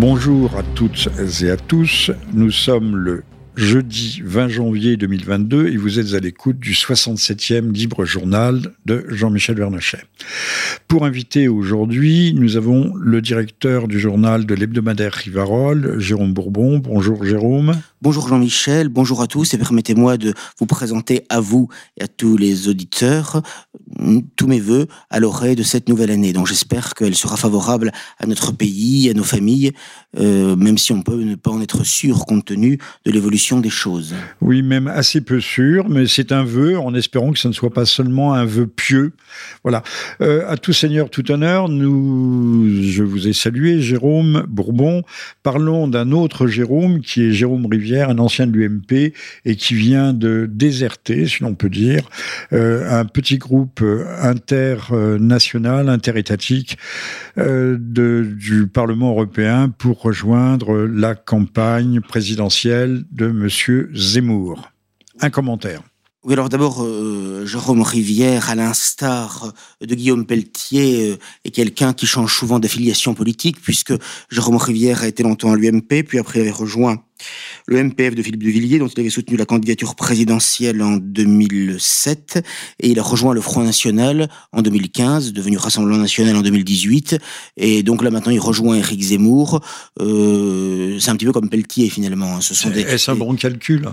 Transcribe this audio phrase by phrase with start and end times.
[0.00, 1.10] Bonjour à toutes
[1.42, 2.10] et à tous.
[2.32, 3.22] Nous sommes le
[3.60, 9.56] jeudi 20 janvier 2022 et vous êtes à l'écoute du 67e Libre Journal de Jean-Michel
[9.56, 10.00] Vernochet.
[10.88, 16.78] Pour inviter aujourd'hui, nous avons le directeur du journal de l'hebdomadaire Rivarol, Jérôme Bourbon.
[16.78, 17.74] Bonjour Jérôme.
[18.00, 22.38] Bonjour Jean-Michel, bonjour à tous et permettez-moi de vous présenter à vous et à tous
[22.38, 23.42] les auditeurs
[24.36, 26.32] tous mes voeux à l'oreille de cette nouvelle année.
[26.32, 29.72] Donc j'espère qu'elle sera favorable à notre pays, à nos familles,
[30.18, 33.70] euh, même si on peut ne pas en être sûr compte tenu de l'évolution des
[33.70, 34.14] choses.
[34.40, 37.72] Oui, même assez peu sûr, mais c'est un vœu en espérant que ce ne soit
[37.72, 39.12] pas seulement un vœu pieux.
[39.64, 39.82] Voilà.
[40.20, 45.02] Euh, à tout seigneur, tout honneur, nous, je vous ai salué, Jérôme Bourbon.
[45.42, 49.12] Parlons d'un autre Jérôme qui est Jérôme Rivière un ancien de l'UMP,
[49.44, 52.08] et qui vient de déserter, si l'on peut dire,
[52.52, 53.82] euh, un petit groupe
[54.20, 56.78] international, interétatique
[57.38, 63.48] euh, du Parlement européen pour rejoindre la campagne présidentielle de M.
[63.94, 64.70] Zemmour.
[65.20, 65.82] Un commentaire.
[66.22, 72.06] Oui, alors d'abord, euh, Jérôme Rivière, à l'instar de Guillaume Pelletier, euh, est quelqu'un qui
[72.06, 73.94] change souvent d'affiliation politique, puisque
[74.30, 77.02] Jérôme Rivière a été longtemps à l'UMP, puis après avait rejoint
[77.66, 82.44] le MPF de Philippe de Villiers, dont il avait soutenu la candidature présidentielle en 2007,
[82.80, 87.18] et il a rejoint le Front National en 2015, devenu Rassemblement National en 2018,
[87.56, 89.60] et donc là maintenant il rejoint Éric Zemmour.
[90.00, 92.36] Euh, c'est un petit peu comme Pelletier finalement.
[92.36, 92.40] Hein.
[92.40, 92.80] Ce sont des.
[92.80, 93.88] Est-ce un bon calcul?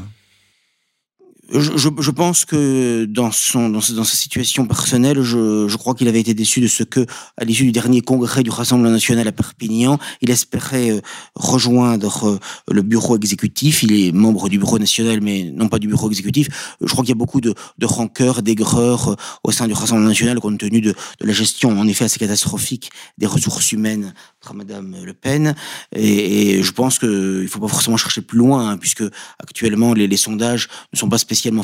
[1.52, 6.60] Je, pense que dans son dans, sa situation personnelle, je, crois qu'il avait été déçu
[6.60, 7.06] de ce que,
[7.38, 11.02] à l'issue du dernier congrès du Rassemblement national à Perpignan, il espérait euh,
[11.36, 12.40] rejoindre euh,
[12.70, 13.84] le bureau exécutif.
[13.84, 16.76] Il est membre du bureau national, mais non pas du bureau exécutif.
[16.82, 20.40] Je crois qu'il y a beaucoup de, rancœur, d'aigreur euh, au sein du Rassemblement national
[20.40, 25.14] compte tenu de, la gestion, en effet, assez catastrophique des ressources humaines par Madame Le
[25.14, 25.56] Pen.
[25.96, 29.04] Et, je pense qu'il ne faut pas forcément chercher plus loin, hein, puisque
[29.40, 31.64] actuellement les, sondages ne sont pas spécialement spécialement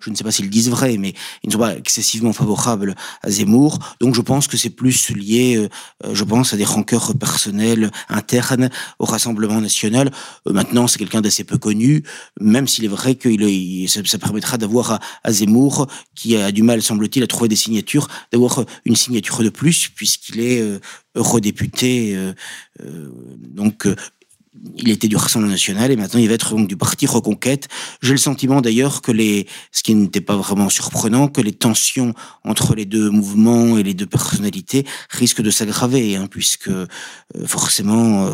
[0.00, 3.30] je ne sais pas s'ils disent vrai, mais ils ne sont pas excessivement favorables à
[3.30, 3.78] Zemmour.
[4.00, 8.70] Donc je pense que c'est plus lié, euh, je pense, à des rancœurs personnelles internes
[8.98, 10.10] au Rassemblement national.
[10.46, 12.04] Euh, maintenant, c'est quelqu'un d'assez peu connu,
[12.40, 13.28] même s'il est vrai que
[13.88, 18.64] ça, permettra d'avoir à, Zemmour, qui a du mal, semble-t-il, à trouver des signatures, d'avoir
[18.84, 20.78] une signature de plus, puisqu'il est euh,
[21.14, 22.16] eurodéputé.
[23.40, 23.88] donc
[24.76, 27.68] il était du Rassemblement national et maintenant il va être donc du parti Reconquête.
[28.02, 32.14] J'ai le sentiment d'ailleurs que les, ce qui n'était pas vraiment surprenant, que les tensions
[32.44, 36.86] entre les deux mouvements et les deux personnalités risquent de s'aggraver, hein, puisque euh,
[37.46, 38.32] forcément euh,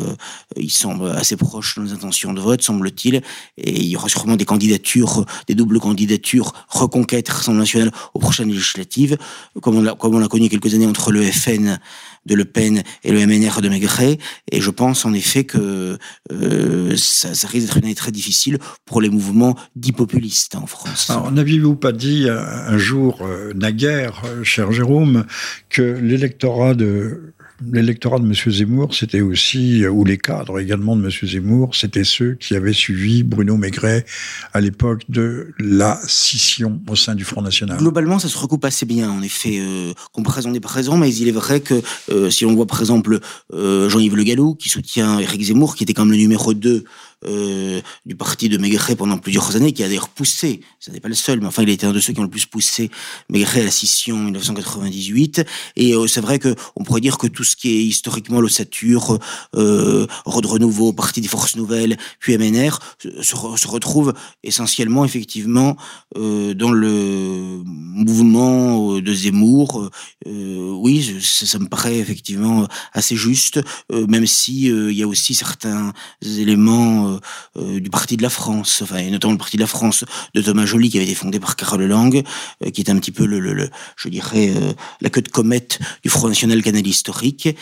[0.57, 3.17] ils semblent assez proches dans les intentions de vote, semble-t-il,
[3.57, 8.49] et il y aura sûrement des candidatures, des doubles candidatures Reconquête Rassemblement national aux prochaines
[8.49, 9.17] législatives,
[9.61, 11.79] comme on comme on l'a connu quelques années entre le FN
[12.27, 14.19] de Le Pen et le MNR de Maigret.
[14.51, 15.99] Et je pense en effet que
[16.33, 21.11] euh, ça, risque d'être une année très difficile pour les mouvements dits populistes en France.
[21.33, 25.25] N'aviez-vous pas dit un jour, euh, naguère, euh, cher Jérôme,
[25.69, 27.34] que l'électorat de
[27.71, 28.35] l'électorat de M.
[28.53, 31.11] Zemmour, c'était aussi, ou les cadres également de M.
[31.23, 34.05] Zemmour, c'était ceux qui avaient suivi Bruno Maigret
[34.53, 37.79] à l'époque de la scission au sein du Front National.
[37.79, 39.59] Globalement, ça se recoupe assez bien, en effet.
[39.61, 39.93] Euh,
[40.25, 43.21] présent n'est pas présent, mais il est vrai que euh, si on voit par exemple
[43.53, 46.85] euh, Jean-Yves Le Gallou, qui soutient Éric Zemmour, qui était quand même le numéro 2
[47.27, 51.09] euh, du parti de Maigret pendant plusieurs années, qui a d'ailleurs poussé, ce n'est pas
[51.09, 52.91] le seul, mais enfin il été un de ceux qui ont le plus poussé
[53.29, 55.45] Maigret à la scission en 1998.
[55.77, 59.19] Et euh, c'est vrai que on pourrait dire que tout ce qui est historiquement l'ossature,
[59.57, 62.79] euh, Renouveau, Parti des Forces Nouvelles, puis MNR,
[63.21, 65.77] se, retrouve essentiellement effectivement
[66.17, 69.91] euh, dans le mouvement de Zemmour.
[70.27, 73.61] Oui, ça, ça, me paraît effectivement assez juste,
[73.91, 77.21] même si il y a aussi certains éléments euh,
[77.57, 80.43] euh, du Parti de la France, enfin, et notamment le Parti de la France de
[80.43, 82.23] Thomas Joly, qui avait été fondé par Carole Lang,
[82.65, 84.53] euh, qui est un petit peu, le, je dirais,
[85.01, 87.57] la queue de comète du Front National Canal historique.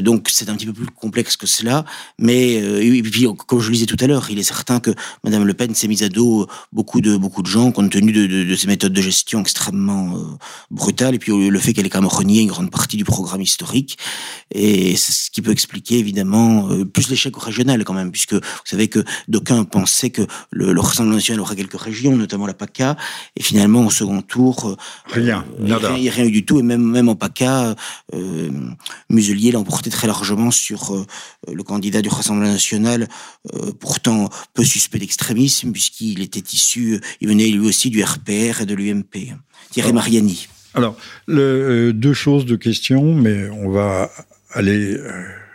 [0.00, 1.84] donc, c'est un petit peu plus complexe que cela.
[2.18, 2.62] Mais,
[3.02, 4.90] puis, comme je le disais tout à l'heure, il est certain que
[5.24, 8.56] Madame Le Pen s'est mise à dos beaucoup de, beaucoup de gens, compte tenu de
[8.56, 10.16] ses méthodes de gestion extrêmement
[10.70, 13.42] brutales, et puis le fait qu'elle ait quand même renié une grande partie du programme
[13.42, 13.98] historique.
[14.54, 18.40] Et c'est ce qui peut expliquer, évidemment, plus l'échec régional, quand même, puisque, vous
[18.72, 22.96] savez, que d'aucuns pensaient que le, le Rassemblement national aurait quelques régions, notamment la PACA,
[23.36, 24.76] et finalement au second tour, euh,
[25.06, 27.74] rien, il n'y a rien eu du tout, et même même en PACA,
[28.14, 28.50] euh,
[29.08, 31.06] Muselier l'a emporté très largement sur euh,
[31.52, 33.08] le candidat du Rassemblement national,
[33.54, 38.66] euh, pourtant peu suspect d'extrémisme, puisqu'il était issu, il venait lui aussi du RPR et
[38.66, 39.34] de l'UMP,
[39.70, 40.48] Thierry Mariani.
[40.74, 40.96] Alors,
[41.26, 44.10] le, euh, deux choses, deux questions, mais on va
[44.50, 44.96] aller,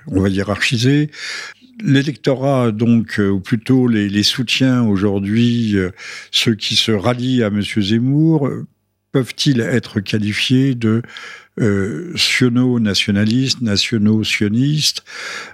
[0.08, 1.12] on va hiérarchiser
[1.84, 5.76] l'électorat, donc, ou plutôt les, les soutiens aujourd'hui,
[6.32, 7.62] ceux qui se rallient à M.
[7.62, 8.50] Zemmour,
[9.12, 11.02] peuvent-ils être qualifiés de
[11.60, 15.04] euh, siono-nationalistes, nationaux-sionistes,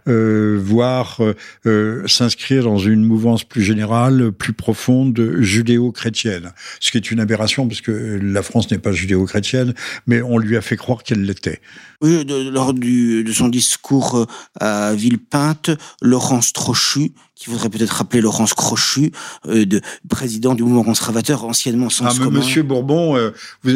[0.09, 1.21] euh, voire
[1.65, 6.51] euh, s'inscrire dans une mouvance plus générale, plus profonde, judéo-chrétienne.
[6.81, 9.73] Ce qui est une aberration, parce que la France n'est pas judéo-chrétienne,
[10.05, 11.61] mais on lui a fait croire qu'elle l'était.
[12.01, 14.27] Oui, lors du, de son discours
[14.59, 15.71] à Villepinte,
[16.01, 19.11] Laurence Trochu, qui voudrait peut-être rappeler Laurence Crochu,
[19.45, 23.31] de président du mouvement conservateur, anciennement sans ah, Monsieur Bourbon,
[23.63, 23.71] vous,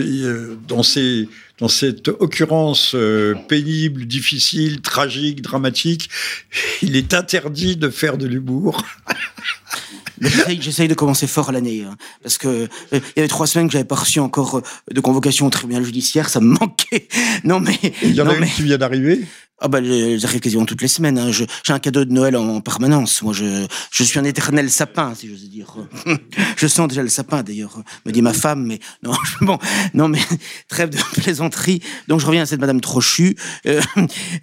[0.68, 6.09] dans ses dans cette occurrence euh, pénible, difficile, tragique, dramatique,
[6.81, 8.83] il est interdit de faire de l'humour.
[10.59, 13.74] J'essaye de commencer fort l'année, hein, parce que euh, il y avait trois semaines que
[13.74, 14.62] j'avais pas reçu encore euh,
[14.92, 17.07] de convocation au tribunal judiciaire, ça me manquait.
[17.44, 19.21] Non mais il y en a une qui vient d'arriver.
[19.59, 21.18] Ah bah, j'arrive quasiment toutes les semaines.
[21.18, 21.31] Hein.
[21.31, 23.21] J'ai un cadeau de Noël en, permanence.
[23.24, 25.75] Moi, je, je suis un éternel sapin, si j'ose dire.
[26.57, 28.65] je sens déjà le sapin, d'ailleurs, me dit ma femme.
[28.65, 29.57] Mais non, bon,
[29.94, 30.19] non, mais
[30.68, 31.81] trêve de plaisanterie.
[32.07, 33.81] Donc, je reviens à cette Madame Trochu, euh,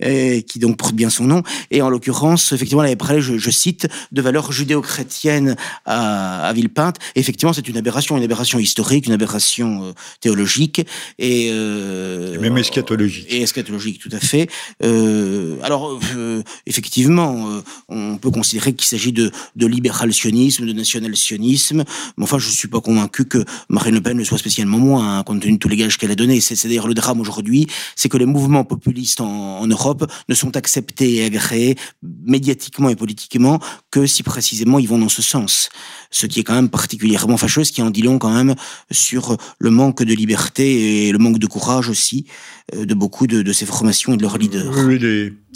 [0.03, 1.43] euh, qui donc porte bien son nom.
[1.71, 6.53] Et en l'occurrence, effectivement, elle avait parlé, je, je cite, de valeurs judéo-chrétiennes à, à
[6.53, 6.99] Villepinte.
[7.15, 10.85] effectivement, c'est une aberration, une aberration historique, une aberration euh, théologique
[11.19, 13.27] et, euh, et même eschatologique.
[13.29, 14.49] Et eschatologique, tout à fait.
[14.83, 21.85] Euh, euh, alors, euh, effectivement, euh, on peut considérer qu'il s'agit de, libéral-sionisme, de national-sionisme,
[22.17, 25.19] mais enfin, je ne suis pas convaincu que Marine Le Pen ne soit spécialement moins,
[25.19, 26.41] hein, compte tenu de tous les gages qu'elle a donnés.
[26.41, 27.67] C'est d'ailleurs le drame aujourd'hui,
[27.97, 33.61] c'est que les mouvements populistes en, Europe ne sont acceptés et agréés médiatiquement et politiquement
[33.91, 35.71] que si précisément ils vont dans ce sens.
[36.11, 38.55] Ce qui est quand même particulièrement fâcheux, ce qui en dit long quand même
[38.91, 42.27] sur le manque de liberté et le manque de courage aussi
[42.75, 44.73] de beaucoup de, ces formations et de leurs leaders.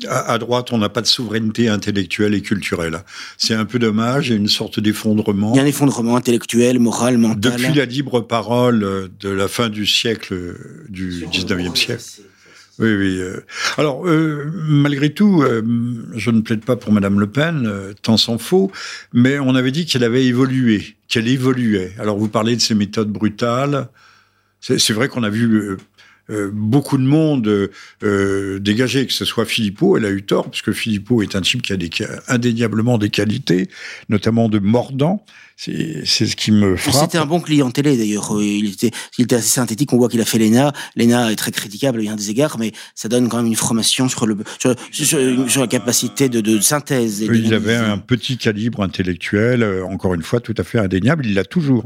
[0.08, 3.02] À, droite, on n'a pas de souveraineté intellectuelle et culturelle.
[3.36, 5.52] C'est un peu dommage, il y a une sorte d'effondrement.
[5.54, 7.52] Il y a un effondrement intellectuel, moral, mental.
[7.52, 10.54] Depuis la libre parole de la fin du siècle,
[10.88, 12.02] du 19e siècle.
[12.78, 13.18] Oui, oui.
[13.18, 13.40] Euh.
[13.76, 15.62] Alors, euh, malgré tout, euh,
[16.14, 17.68] je ne plaide pas pour Madame Le Pen,
[18.02, 18.70] tant s'en faut,
[19.12, 21.92] mais on avait dit qu'elle avait évolué, qu'elle évoluait.
[21.98, 23.88] Alors, vous parlez de ces méthodes brutales.
[24.60, 25.76] C'est vrai qu'on a vu
[26.30, 27.70] euh, beaucoup de monde
[28.02, 31.40] euh, dégagé, que ce soit Philippot, elle a eu tort, parce que Philippot est un
[31.40, 33.68] type qui a indéniablement des qualités,
[34.08, 35.24] notamment de mordant.
[35.60, 36.94] C'est ce qui me frappe.
[36.94, 38.36] C'était un bon client télé d'ailleurs.
[38.36, 39.92] Euh, il était, il était assez synthétique.
[39.92, 40.72] On voit qu'il a fait l'ENA.
[40.94, 44.24] L'ENA est très critiquable a des égards, mais ça donne quand même une formation sur,
[44.26, 47.22] le, sur, sur, la capacité de, de synthèse.
[47.22, 51.26] il avait un petit calibre intellectuel, euh, encore une fois, tout à fait indéniable.
[51.26, 51.84] Il l'a toujours.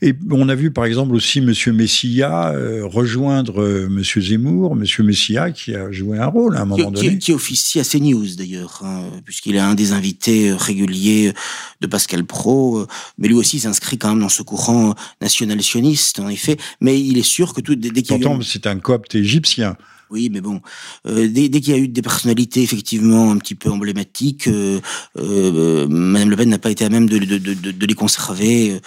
[0.00, 5.50] Et on a vu par exemple aussi Monsieur Messia euh, rejoindre Monsieur Zemmour, Monsieur Messia
[5.50, 7.08] qui a joué un rôle à un moment qui, donné.
[7.14, 11.32] Qui, qui, officie à CNews d'ailleurs, hein, puisqu'il est un des invités réguliers
[11.80, 16.56] de Pascal Pro mais lui aussi s'inscrit quand même dans ce courant national-sioniste, en effet.
[16.80, 18.42] Mais il est sûr que tout, dès, qu'il y a eu...
[18.42, 19.76] c'est un copte égyptien.
[20.10, 20.62] Oui, mais bon,
[21.06, 24.80] euh, dès, dès qu'il y a eu des personnalités effectivement un petit peu emblématiques, euh,
[25.18, 28.80] euh, Madame Le Pen n'a pas été à même de, de, de, de les conserver.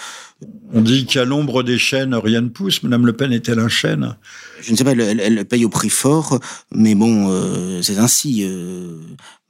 [0.72, 2.82] On dit qu'à l'ombre des chaînes, rien ne pousse.
[2.82, 4.16] Madame Le Pen est-elle un chêne?
[4.60, 6.40] Je ne sais pas, elle, elle, paye au prix fort,
[6.72, 8.44] mais bon, euh, c'est ainsi.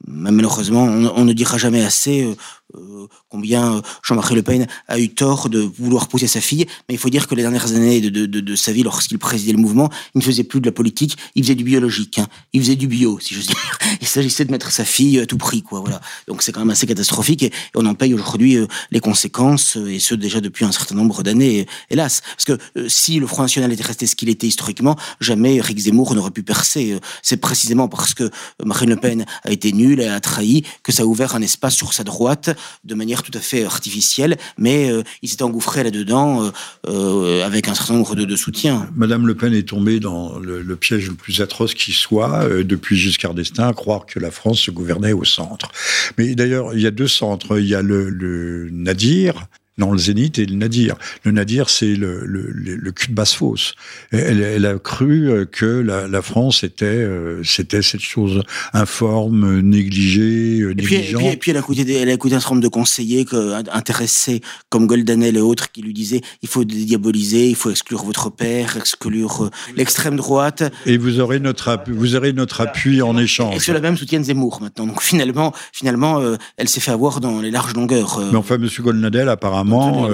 [0.05, 2.27] Malheureusement, on, on, ne dira jamais assez
[2.75, 6.65] euh, euh combien Jean-Marie Le Pen a eu tort de vouloir pousser sa fille.
[6.87, 9.89] Mais il faut dire que les dernières années de, sa vie, lorsqu'il présidait le mouvement,
[10.15, 12.19] il ne faisait plus de la politique, il faisait du biologique.
[12.19, 12.27] Hein.
[12.53, 13.77] Il faisait du bio, si j'ose dire.
[14.01, 15.79] Il s'agissait de mettre sa fille à tout prix, quoi.
[15.79, 16.01] Voilà.
[16.27, 18.57] Donc c'est quand même assez catastrophique et, on en paye aujourd'hui
[18.91, 22.21] les conséquences, et ce déjà depuis un certain nombre d'années, hélas.
[22.21, 25.77] Parce que euh, si le Front National était resté ce qu'il était historiquement, jamais Eric
[25.79, 26.93] Zemmour n'aurait pu percer.
[26.93, 28.29] Euh, c'est précisément parce que
[28.63, 31.75] Marine Le Pen a été nulle et a trahi que ça a ouvert un espace
[31.75, 32.49] sur sa droite
[32.83, 36.51] de manière tout à fait artificielle, mais euh, il s'est engouffré là-dedans
[36.83, 38.89] avec un certain nombre de, soutiens.
[38.95, 43.33] Madame Le Pen est tombée dans le, piège le plus atroce qui soit, depuis Giscard
[43.33, 45.71] d'Estaing, à croire que la France se gouvernait au centre.
[46.17, 47.59] Mais d'ailleurs, il y a deux centres.
[47.59, 50.95] Il y a le Nadir, non, le Zénith et le Nadir.
[51.23, 53.73] Le Nadir, c'est le, le, le, cul de basse-fosse.
[54.11, 59.61] Elle, elle, a cru euh, que la, la France était, euh, c'était cette chose informe,
[59.61, 61.21] négligée, et puis, négligente.
[61.21, 63.25] Et puis, et puis, elle a écouté, elle a écouté un certain nombre de conseillers
[63.25, 68.03] que, intéressés, comme Goldanel et autres, qui lui disaient il faut diaboliser, il faut exclure
[68.03, 70.63] votre père, exclure euh, l'extrême droite.
[70.85, 73.55] Et vous aurez notre, appui, vous aurez notre appui en échange.
[73.55, 74.85] Et ceux-là même soutiennent Zemmour maintenant.
[74.85, 78.19] Donc finalement, finalement, euh, elle s'est fait avoir dans les larges longueurs.
[78.31, 78.69] Mais enfin, M.
[78.79, 80.09] Goldanel, apparemment, apparemment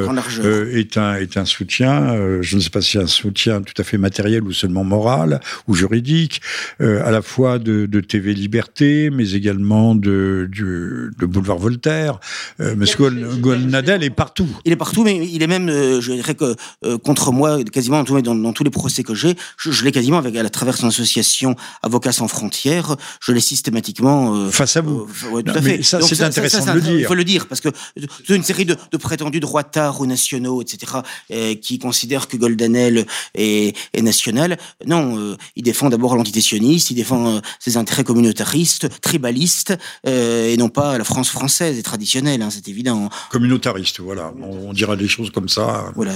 [0.74, 2.16] est un est un soutien.
[2.42, 5.76] je ne sais pas si un soutien tout à fait matériel ou seulement moral ou
[5.76, 6.42] juridique,
[6.80, 12.20] à la fois de, de, TV Liberté, mais également de du de Boulevard Voltaire.
[12.60, 14.48] Monsieur Golnadel est partout.
[14.66, 16.56] Il est partout, mais il est même, je dirais que
[16.98, 20.36] contre moi, quasiment dans, dans, tous les procès que j'ai, je, je l'ai quasiment avec
[20.36, 25.08] à travers son association Avocats sans frontières, je l'ai systématiquement face à vous.
[25.32, 25.84] Ouais, tout à fait.
[25.84, 27.00] Ça, c'est intéressant de le dire.
[27.00, 30.62] Il faut le dire parce que toute une série de, de prétendus droitards ou nationaux,
[30.62, 30.94] etc.,
[31.32, 33.06] euh, qui considèrent que Goldanel
[33.36, 34.58] est, est national.
[34.86, 40.56] Non, euh, il défend d'abord l'entité sioniste, il défend euh, ses intérêts communautaristes, tribalistes, et
[40.58, 43.10] non pas la France française et traditionnelle, hein, c'est évident.
[43.30, 44.34] Communautariste, voilà.
[44.42, 45.92] On, on dira des choses comme ça.
[45.96, 46.14] Voilà.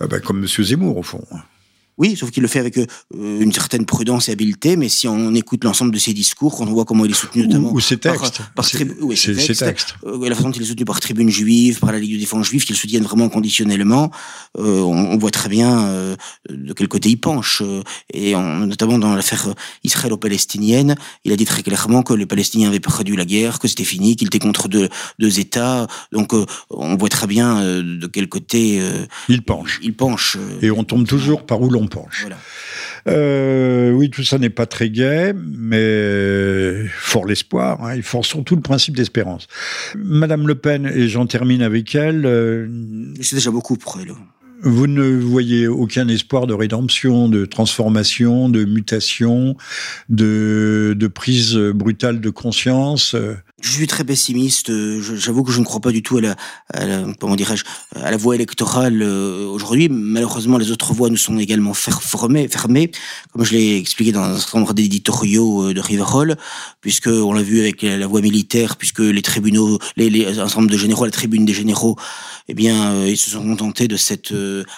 [0.00, 1.24] Ben, comme Monsieur Zemmour, au fond.
[1.96, 5.32] Oui, sauf qu'il le fait avec euh, une certaine prudence et habileté, mais si on
[5.34, 7.98] écoute l'ensemble de ses discours, quand on voit comment il est soutenu notamment ou, ses
[7.98, 8.66] textes, par,
[9.00, 12.00] oui, ses, textes, euh, la façon dont il est soutenu par Tribune Juive, par la
[12.00, 14.10] Ligue de défense juive, qu'il soutienne vraiment conditionnellement,
[14.58, 16.16] euh, on, on, voit très bien
[16.48, 17.62] de quel côté il penche.
[18.12, 22.80] Et on, notamment dans l'affaire israélo-palestinienne, il a dit très clairement que les Palestiniens avaient
[22.80, 24.88] perdu la guerre, que c'était fini, qu'il était contre deux,
[25.20, 25.86] deux États.
[26.10, 26.32] Donc
[26.70, 28.82] on voit très bien de quel côté
[29.28, 29.78] il penche.
[29.82, 30.36] Il penche.
[30.60, 32.26] Et on tombe toujours par où l'on penche.
[33.08, 37.84] Euh, oui, tout ça n'est pas très gai, mais fort l'espoir.
[37.84, 39.46] Hein, il fort surtout le principe d'espérance.
[39.96, 42.26] Madame Le Pen, et j'en termine avec elle.
[42.26, 42.68] Euh,
[43.20, 44.12] C'est déjà beaucoup pour elle.
[44.62, 49.56] Vous ne voyez aucun espoir de rédemption, de transformation, de mutation,
[50.08, 53.14] de, de prise brutale de conscience
[53.64, 54.70] je suis très pessimiste.
[55.00, 57.64] J'avoue que je ne crois pas du tout à la, comment dirais-je,
[57.96, 59.88] à la voie électorale euh, aujourd'hui.
[59.88, 62.90] Malheureusement, les autres voies nous sont également fermées, fermées,
[63.32, 66.36] comme je l'ai expliqué dans un certain nombre d'éditoriaux euh, de Riverol,
[66.82, 70.60] puisque on l'a vu avec la, voie militaire, puisque les tribunaux, les, les un certain
[70.60, 71.96] nombre de généraux, la tribune des généraux,
[72.48, 74.34] eh bien, euh, ils se sont contentés de cette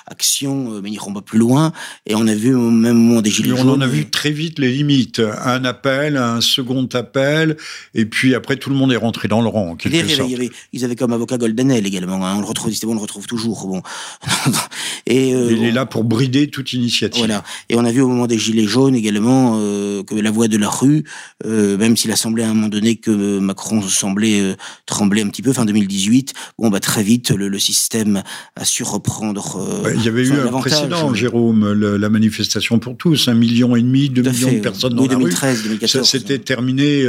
[0.06, 1.72] action, mais ils n'iront pas plus loin.
[2.06, 3.68] Et on a vu au même moment des gilets jaunes.
[3.68, 5.20] On en a vu très vite les limites.
[5.42, 7.56] Un appel, un second appel,
[7.94, 10.30] et puis après tout le monde est rentré dans le rang, en quelque sorte.
[10.72, 12.26] ils avaient comme avocat Goldenel également.
[12.26, 12.34] Hein.
[12.36, 13.66] On le retrouve, on le retrouve toujours.
[13.66, 13.82] Bon.
[15.06, 17.24] Et, euh, il est là pour brider toute initiative.
[17.24, 17.44] Voilà.
[17.68, 20.56] Et on a vu au moment des Gilets jaunes également euh, que la voix de
[20.56, 21.04] la rue,
[21.44, 24.54] euh, même s'il a semblé à un moment donné que Macron semblait euh,
[24.86, 28.22] trembler un petit peu, fin 2018, bon, bah, très vite, le, le système
[28.56, 29.56] a su reprendre.
[29.84, 33.76] Euh, il y avait eu un précédent, Jérôme, le, la manifestation pour tous, un million
[33.76, 35.64] et demi, deux millions de personnes dans oui, la 2013, rue.
[35.64, 36.08] 2014.
[36.08, 37.06] C'était terminé,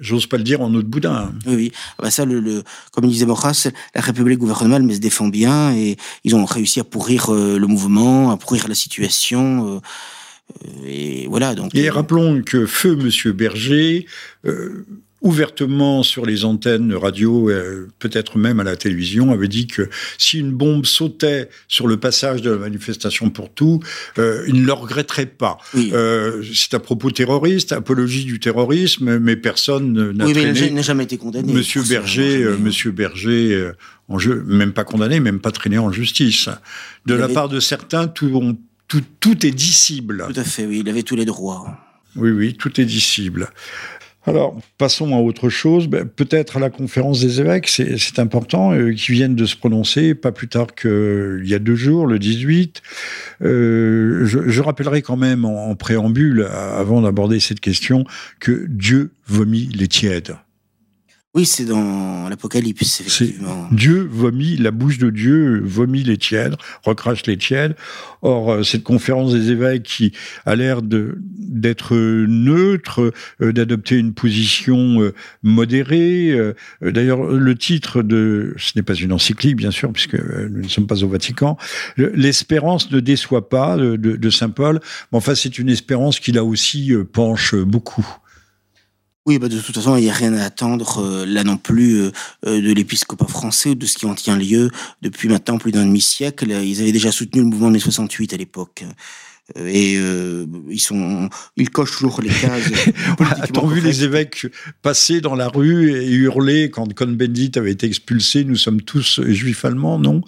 [0.00, 0.99] j'ose pas le dire, en autre bout
[1.46, 1.72] oui, oui.
[1.98, 5.28] Ah bah ça, le, le, comme disait Moras, la République gouverne mal, mais se défend
[5.28, 9.76] bien, et ils ont réussi à pourrir euh, le mouvement, à pourrir la situation.
[9.76, 9.80] Euh,
[10.86, 11.54] et voilà.
[11.54, 11.74] Donc.
[11.74, 14.06] Et rappelons que feu Monsieur Berger.
[14.44, 14.86] Euh,
[15.22, 20.38] ouvertement sur les antennes radio, euh, peut-être même à la télévision, avait dit que si
[20.38, 23.80] une bombe sautait sur le passage de la manifestation pour tout,
[24.18, 25.58] euh, il ne le regretterait pas.
[25.74, 25.90] Oui.
[25.92, 30.52] Euh, c'est à propos terroriste, apologie du terrorisme, mais personne n'a oui, traîné.
[30.52, 31.52] mais il n'a jamais été condamné.
[31.52, 33.70] Monsieur Berger, euh, Monsieur Berger,
[34.08, 36.48] en jeu, même pas condamné, même pas traîné en justice.
[37.06, 38.56] De Il la avait- part de certains, tout, on-
[38.88, 40.26] tout, tout est dissible.
[40.32, 41.76] Tout à fait, oui, il avait tous les droits.
[42.16, 43.50] Oui, oui, tout est dissible.
[44.26, 45.88] Alors, passons à autre chose.
[45.88, 50.14] Ben, Peut-être à la conférence des évêques, c'est important, euh, qui viennent de se prononcer,
[50.14, 52.82] pas plus tard qu'il y a deux jours, le 18.
[53.42, 58.04] Euh, je, rappellerai quand même en, en préambule, avant d'aborder cette question,
[58.40, 60.36] que Dieu vomit les tièdes.
[61.32, 63.68] Oui, c'est dans l'Apocalypse, effectivement.
[63.70, 67.76] Dieu vomit, la bouche de Dieu vomit les tièdes, recrache les tièdes.
[68.22, 70.12] Or, euh, cette conférence des évêques qui
[70.44, 76.36] a l'air d'être neutre, euh, d'adopter une position euh, modérée.
[76.82, 80.88] D'ailleurs, le titre de, ce n'est pas une encyclique, bien sûr, puisque nous ne sommes
[80.88, 81.56] pas au Vatican.
[81.96, 84.80] Le- L'espérance ne déçoit pas de, de- saint Paul,
[85.12, 88.06] mais enfin, c'est une espérance qui là aussi penche beaucoup.
[89.26, 92.00] Oui, bah, de toute façon, il n'y a rien à attendre euh, là non plus
[92.00, 92.10] euh,
[92.46, 94.70] euh, de l'épiscopat français ou de ce qui en tient lieu
[95.02, 96.50] depuis maintenant plus d'un demi-siècle.
[96.50, 98.84] Ils avaient déjà soutenu le mouvement de mai 68 à l'époque.
[99.56, 102.70] Et euh, ils sont, ils cochent toujours les cases.
[103.42, 104.46] A-t-on vu les évêques
[104.82, 109.64] passer dans la rue et hurler quand Cohn-Bendit avait été expulsé Nous sommes tous juifs
[109.64, 110.22] allemands, non?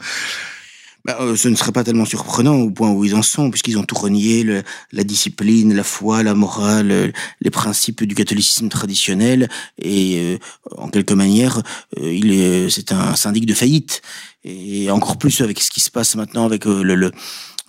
[1.04, 3.76] Bah, euh, ce ne serait pas tellement surprenant au point où ils en sont, puisqu'ils
[3.76, 8.68] ont tout renié, le- la discipline, la foi, la morale, euh, les principes du catholicisme
[8.68, 9.48] traditionnel,
[9.80, 10.38] et euh,
[10.76, 11.62] en quelque manière,
[11.98, 14.00] euh, il est, c'est un syndic de faillite.
[14.44, 17.10] Et encore plus avec ce qui se passe maintenant avec euh, le, le,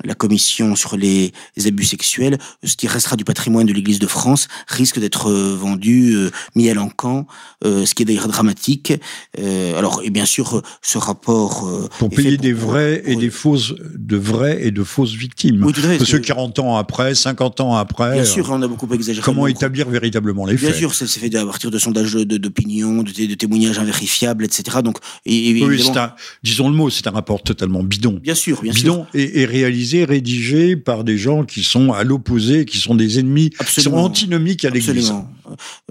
[0.04, 1.34] la commission sur les,
[1.66, 6.16] abus sexuels, ce qui restera du patrimoine de l'Église de France risque d'être vendu,
[6.56, 7.28] mis à l'encan,
[7.64, 8.94] ce qui est d'ailleurs dramatique.
[9.38, 11.70] alors, et bien sûr, ce rapport...
[12.00, 15.64] pour payer des vrais et des fausses, de vrais et de fausses victimes.
[15.64, 15.98] Oui, tout à fait.
[15.98, 18.14] Parce que 40 ans après, 50 ans après...
[18.14, 19.24] Bien sûr, on a beaucoup exagéré.
[19.24, 20.70] Comment établir véritablement les faits?
[20.70, 24.80] Bien sûr, c'est fait à partir de sondages d'opinion, de, de, témoignages invérifiables, etc.
[24.84, 28.20] Donc, oui, un, disons le mot, c'est un rapport totalement bidon.
[28.22, 29.20] Bien sûr, bien bidon sûr.
[29.20, 33.52] Et, et, réalisé, rédigé par des gens qui sont à l'opposé, qui sont des ennemis,
[33.52, 35.14] qui sont antinomiques à l'Église.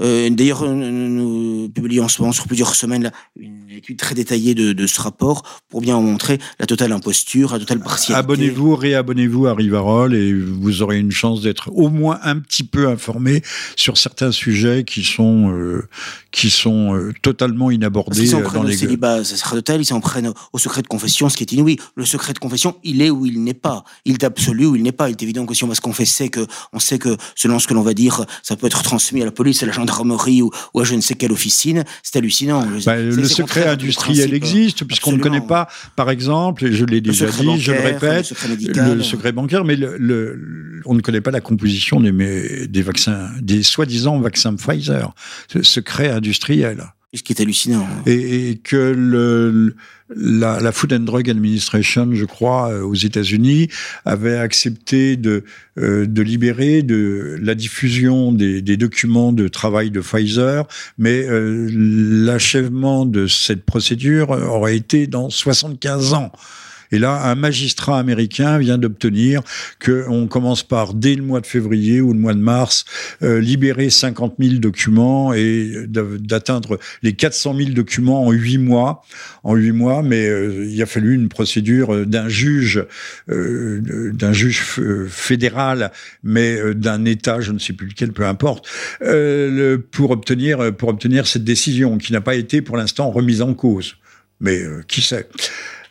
[0.00, 4.54] Euh, D'ailleurs, nous publions en ce moment sur plusieurs semaines là, une étude très détaillée
[4.54, 8.18] de, de, ce rapport pour bien montrer la totale imposture, la totale partialité.
[8.18, 12.88] Abonnez-vous, réabonnez-vous à Rivarol et vous aurez une chance d'être au moins un petit peu
[12.88, 13.42] informé
[13.76, 15.88] sur certains sujets qui sont euh,
[16.30, 20.58] qui sont euh, totalement inabordés ils euh, dans les célibat sacerdotal, ils s'en prennent au
[20.58, 21.78] secret de confession, ce qui est inouï.
[21.94, 23.84] Le secret de confession, il est ou il n'est pas.
[24.04, 25.10] Il est absolu ou il n'est pas.
[25.10, 27.66] Il est évident que si on va se confesser, que on sait que selon ce
[27.66, 30.50] que l'on va dire, ça peut être transmis à la police, à la gendarmerie ou,
[30.78, 31.84] à je ne sais quelle officine.
[32.02, 32.66] C'est hallucinant.
[32.86, 37.26] Bah, le secret industriel existe puisqu'on ne connaît pas, par exemple, et je l'ai déjà
[37.26, 38.32] dit, je le répète,
[38.74, 43.62] le secret, bancaire, mais le, on ne connaît pas la composition des, des vaccins, des
[43.62, 45.14] soi-disant vaccins Pfizer.
[45.48, 46.92] Ce secret industriel.
[47.14, 47.86] Ce qui est hallucinant.
[48.06, 49.76] Et, que le,
[50.16, 53.68] la, Food and Drug Administration, je crois, euh, aux États-Unis,
[54.04, 55.44] avait accepté de,
[55.78, 60.66] euh, de libérer de la diffusion des, des, documents de travail de Pfizer,
[60.98, 66.32] mais euh, l'achèvement de cette procédure aurait été dans 75 ans.
[66.92, 69.40] Et là, un magistrat américain vient d'obtenir
[69.84, 72.84] qu'on commence par, dès le mois de février ou le mois de mars,
[73.22, 79.02] euh, libérer 50 000 documents et d'atteindre les 400 000 documents en huit mois.
[79.42, 82.84] En huit mois, mais euh, il a fallu une procédure d'un juge,
[83.30, 84.62] euh, d'un juge
[85.08, 85.90] fédéral,
[86.22, 88.68] mais d'un État, je ne sais plus lequel, peu importe,
[89.90, 93.96] pour obtenir pour obtenir cette décision qui n'a pas été pour l'instant remise en cause.
[94.40, 95.28] Mais qui sait?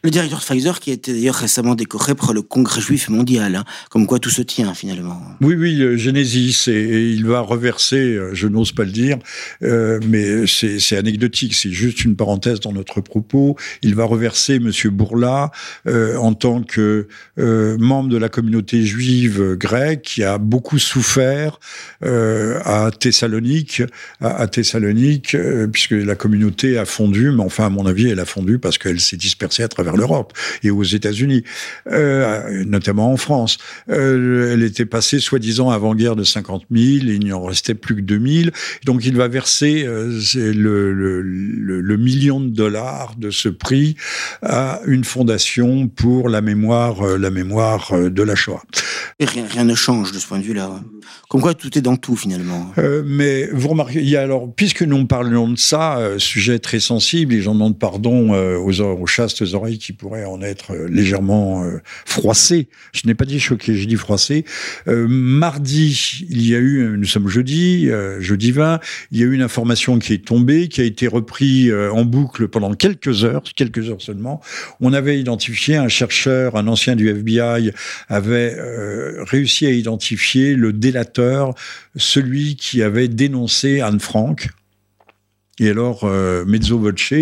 [0.04, 3.66] Le directeur Pfizer qui a été d'ailleurs récemment décoré pour le Congrès juif mondial, hein.
[3.90, 5.22] comme quoi tout se tient finalement.
[5.42, 9.18] Oui, oui, euh, Genesis, et, il va reverser, euh, je n'ose pas le dire,
[9.64, 14.90] euh, mais c'est anecdotique, c'est juste une parenthèse dans notre propos, il va reverser Monsieur
[14.90, 15.52] Bourla
[15.88, 21.60] en tant que membre de la communauté juive grecque qui a beaucoup souffert
[22.02, 23.86] à, Thessalonique,
[25.72, 29.00] puisque la communauté a fondu, mais enfin à mon avis elle a fondu parce qu'elle
[29.00, 31.44] s'est dispersée à travers l'Europe et aux États-Unis,
[31.88, 33.58] euh, notamment en France.
[33.90, 38.02] Euh, elle était passée soi-disant avant-guerre de 50 000, il n'y en restait plus que
[38.02, 38.52] 2000.
[38.86, 43.96] Donc il va verser euh, le, le, le, million de dollars de ce prix
[44.42, 48.64] à une fondation pour la mémoire, la mémoire de la Shoah.
[49.20, 50.82] Et rien, rien ne change de ce point de vue-là.
[51.30, 52.72] Comme quoi tout est dans tout finalement.
[53.06, 57.34] mais vous remarquez, il y a alors, puisque nous parlons de ça, sujet très sensible,
[57.34, 61.82] et j'en demande pardon aux, aux chastes oreilles qui pourrait en être euh, légèrement euh,
[62.06, 62.70] froissé.
[62.94, 64.46] Je n'ai pas dit choqué, j'ai dit froissé.
[64.88, 67.90] Euh, mardi, il y a eu, nous sommes jeudi,
[68.20, 68.80] jeudi 20,
[69.12, 72.48] il y a eu une information qui est tombée, qui a été reprise en boucle
[72.48, 74.42] pendant quelques heures, quelques heures seulement.
[74.80, 77.72] On avait identifié un chercheur, un ancien du FBI,
[78.08, 78.56] avait
[79.24, 81.56] réussi à identifier le délateur,
[81.96, 84.50] celui qui avait dénoncé Anne Frank,
[85.62, 87.14] et alors, euh, mezzo voce,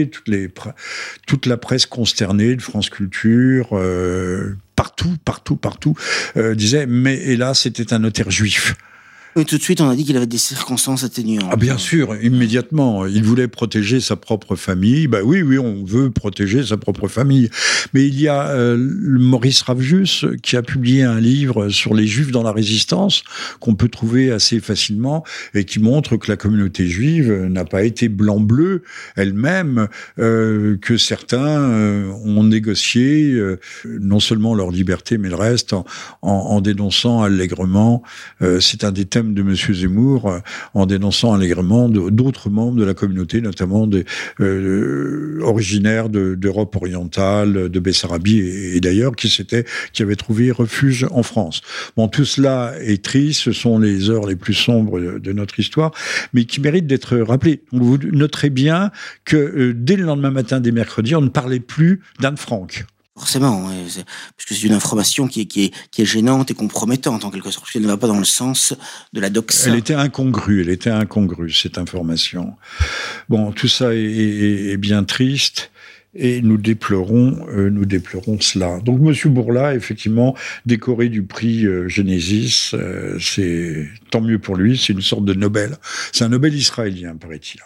[1.27, 5.93] toute la presse consternée de France Culture, euh, partout, partout, partout,
[6.37, 8.75] euh, disait, mais hélas, c'était un notaire juif.
[9.35, 11.49] Oui, tout de suite, on a dit qu'il avait des circonstances atténuantes.
[11.51, 13.05] Ah, bien sûr, immédiatement.
[13.05, 15.07] Il voulait protéger sa propre famille.
[15.07, 17.49] Bah oui, oui, on veut protéger sa propre famille.
[17.93, 22.31] Mais il y a euh, Maurice Ravjus qui a publié un livre sur les Juifs
[22.31, 23.23] dans la résistance
[23.59, 28.09] qu'on peut trouver assez facilement et qui montre que la communauté juive n'a pas été
[28.09, 28.81] blanc-bleu
[29.15, 29.87] elle-même,
[30.17, 33.39] euh, que certains euh, ont négocié
[33.85, 35.85] non seulement leur liberté mais le reste en,
[36.21, 38.01] en, dénonçant allègrement.
[38.59, 39.55] C'est un des de M.
[39.55, 40.39] Zemmour euh,
[40.73, 44.05] en dénonçant allègrement d'autres membres de la communauté, notamment des,
[44.39, 49.29] euh, originaires d'Europe orientale, de Bessarabie et, d'ailleurs, qui,
[49.93, 51.61] qui avaient trouvé refuge en France.
[51.95, 55.91] Bon, tout cela est triste, ce sont les heures les plus sombres de, notre histoire,
[56.33, 57.61] mais qui méritent d'être rappelées.
[57.71, 58.91] Vous noterez bien
[59.25, 62.85] que euh, dès le lendemain matin des mercredis, on ne parlait plus d'Anne Frank.
[63.19, 63.69] Forcément,
[64.37, 67.87] puisque c'est une information qui est, gênante et compromettante en quelque sorte, parce qu'elle ne
[67.87, 68.73] va pas dans le sens
[69.11, 69.69] de la doxa.
[69.69, 72.55] Elle était incongrue, elle était incongrue, cette information.
[73.27, 75.69] Bon, tout ça est, est, bien triste.
[76.15, 78.79] et nous déplorons, euh, nous déplorons cela.
[78.79, 84.77] Donc Monsieur Bourla, effectivement, décoré du prix euh, Genesis, euh, c'est tant mieux pour lui,
[84.77, 85.77] c'est une sorte de Nobel.
[86.13, 87.59] C'est un Nobel israélien, paraît-il.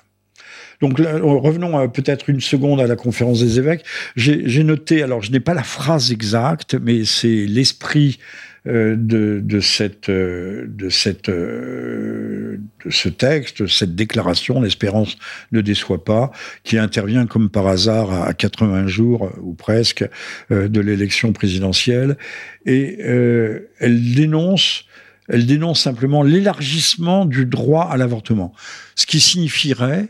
[0.81, 3.83] Donc revenons peut-être une seconde à la conférence des évêques.
[4.15, 8.19] J'ai noté, alors je n'ai pas la phrase exacte, mais c'est l'esprit
[8.65, 15.17] euh, de, de, cette, euh, de, cette, euh, de ce texte, cette déclaration, l'espérance
[15.51, 16.31] ne déçoit pas,
[16.63, 20.05] qui intervient comme par hasard à 80 jours ou presque
[20.49, 22.17] de l'élection présidentielle,
[22.65, 24.85] et elle dénonce
[25.29, 28.53] elle dénonce simplement l'élargissement du droit à l'avortement,
[28.95, 30.09] ce qui signifierait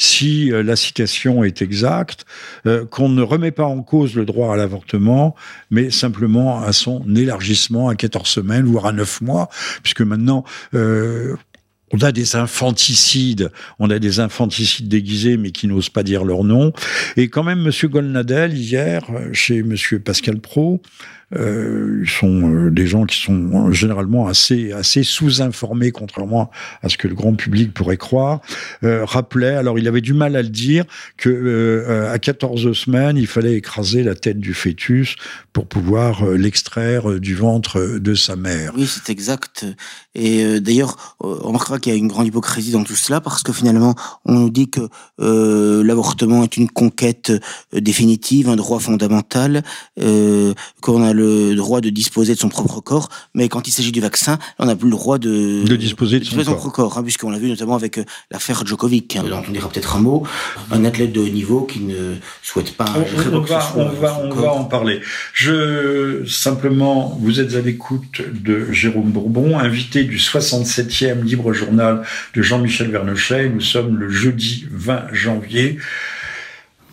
[0.00, 2.24] si euh, la citation est exacte,
[2.66, 5.36] euh, qu'on ne remet pas en cause le droit à l'avortement,
[5.70, 9.50] mais simplement à son élargissement à 14 semaines, voire à 9 mois,
[9.82, 11.36] puisque maintenant, euh,
[11.92, 16.44] on a des infanticides, on a des infanticides déguisés, mais qui n'osent pas dire leur
[16.44, 16.72] nom.
[17.18, 20.80] Et quand même, Monsieur Golnadel, hier, chez Monsieur Pascal Pro,
[21.34, 26.50] euh, sont euh, des gens qui sont généralement assez assez sous-informés, contrairement
[26.82, 28.40] à ce que le grand public pourrait croire.
[28.82, 30.84] Euh, rappelait, alors il avait du mal à le dire,
[31.16, 35.16] que euh, à 14 semaines, il fallait écraser la tête du fœtus
[35.52, 38.72] pour pouvoir euh, l'extraire du ventre de sa mère.
[38.76, 39.66] Oui, c'est exact.
[40.14, 43.52] Et d'ailleurs, on remarquera qu'il y a une grande hypocrisie dans tout cela parce que
[43.52, 44.88] finalement, on nous dit que
[45.18, 47.32] l'avortement est une conquête
[47.72, 49.62] définitive, un droit fondamental,
[49.96, 51.19] qu'on a le
[51.54, 54.76] droit de disposer de son propre corps, mais quand il s'agit du vaccin, on n'a
[54.76, 57.76] plus le droit de, de disposer de, son, propre corps, hein, puisqu'on l'a vu notamment
[57.76, 60.26] avec euh, l'affaire Djokovic, hein, dont on dira peut-être un mot,
[60.70, 62.92] un athlète de haut niveau qui ne souhaite pas.
[62.96, 65.00] On, on va, on, va, on va en parler.
[65.32, 72.02] Je simplement, vous êtes à l'écoute de Jérôme Bourbon, invité du 67e Libre Journal
[72.34, 73.48] de Jean-Michel Vernochet.
[73.48, 75.78] Nous sommes le jeudi 20 janvier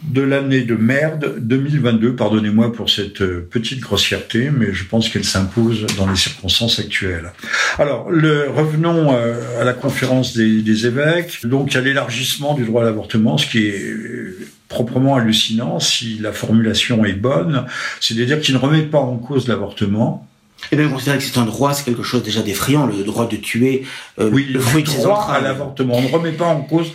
[0.07, 2.15] de l'année de merde 2022.
[2.15, 7.31] Pardonnez-moi pour cette euh, petite grossièreté, mais je pense qu'elle s'impose dans les circonstances actuelles.
[7.77, 11.45] Alors, le, revenons euh, à la conférence des, évêques.
[11.45, 14.37] Donc, a l'élargissement du droit à l'avortement, ce qui est euh,
[14.69, 17.65] proprement hallucinant si la formulation est bonne,
[17.99, 20.27] c'est-à-dire qu'il ne remet pas en cause l'avortement,
[20.71, 23.37] et bien, considérer que c'est un droit, c'est quelque chose déjà d'effrayant, le droit de
[23.37, 23.85] tuer
[24.19, 25.95] euh, oui, le fruit de ses droit à l'avortement.
[25.95, 26.91] On ne remet pas en cause,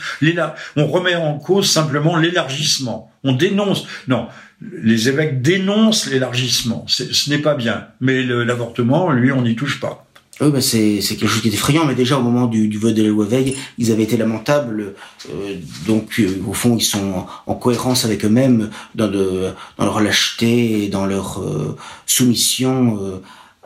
[0.77, 3.11] on remet en cause simplement l'élargissement.
[3.25, 3.87] On dénonce.
[4.09, 4.27] Non,
[4.61, 6.85] les évêques dénoncent l'élargissement.
[6.89, 7.87] Ce n'est pas bien.
[8.01, 10.07] Mais l'avortement, lui, on n'y touche pas.
[10.41, 12.95] Oui, ben c'est quelque chose qui est effrayant, mais déjà au moment du, du vote
[12.95, 14.95] de la loi Veil, ils avaient été lamentables.
[15.31, 15.55] Euh,
[15.87, 20.85] donc, euh, au fond, ils sont en, cohérence avec eux-mêmes dans, de, dans leur lâcheté
[20.85, 23.23] et dans leur euh, soumission euh,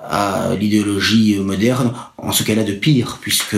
[0.09, 3.57] à l'idéologie moderne, en ce cas-là de pire, puisque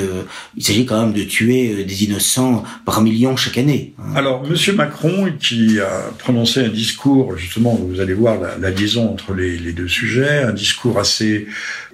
[0.57, 3.95] il s'agit quand même de tuer euh, des innocents par millions chaque année.
[4.15, 9.35] Alors, Monsieur Macron, qui a prononcé un discours, justement, vous allez voir la, liaison entre
[9.35, 11.47] les, deux sujets, un discours assez,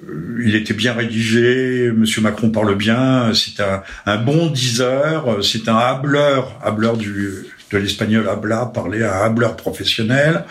[0.09, 1.93] euh, il était bien rédigé.
[1.95, 7.79] Monsieur Macron parle bien, c'est un, un bon diseur, c'est un hableur, hableur du de
[7.79, 10.45] l'espagnol habla, parler un hableur professionnel.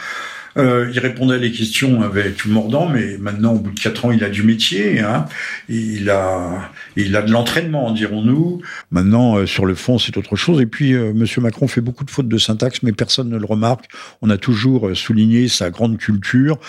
[0.57, 4.11] Euh, il répondait à les questions avec mordant, mais maintenant, au bout de quatre ans,
[4.11, 4.99] il a du métier.
[4.99, 5.25] Hein.
[5.69, 8.61] Il a, il a de l'entraînement, dirons-nous.
[8.91, 10.61] Maintenant, euh, sur le fond, c'est autre chose.
[10.61, 13.45] Et puis, euh, Monsieur Macron fait beaucoup de fautes de syntaxe, mais personne ne le
[13.45, 13.85] remarque.
[14.21, 16.59] On a toujours euh, souligné sa grande culture.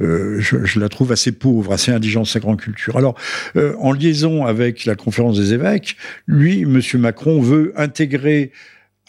[0.00, 2.96] Je, je, la trouve assez pauvre, assez indigente sa grande culture.
[2.96, 3.16] Alors,
[3.78, 8.50] en liaison avec la conférence des évêques, lui, Monsieur Macron veut intégrer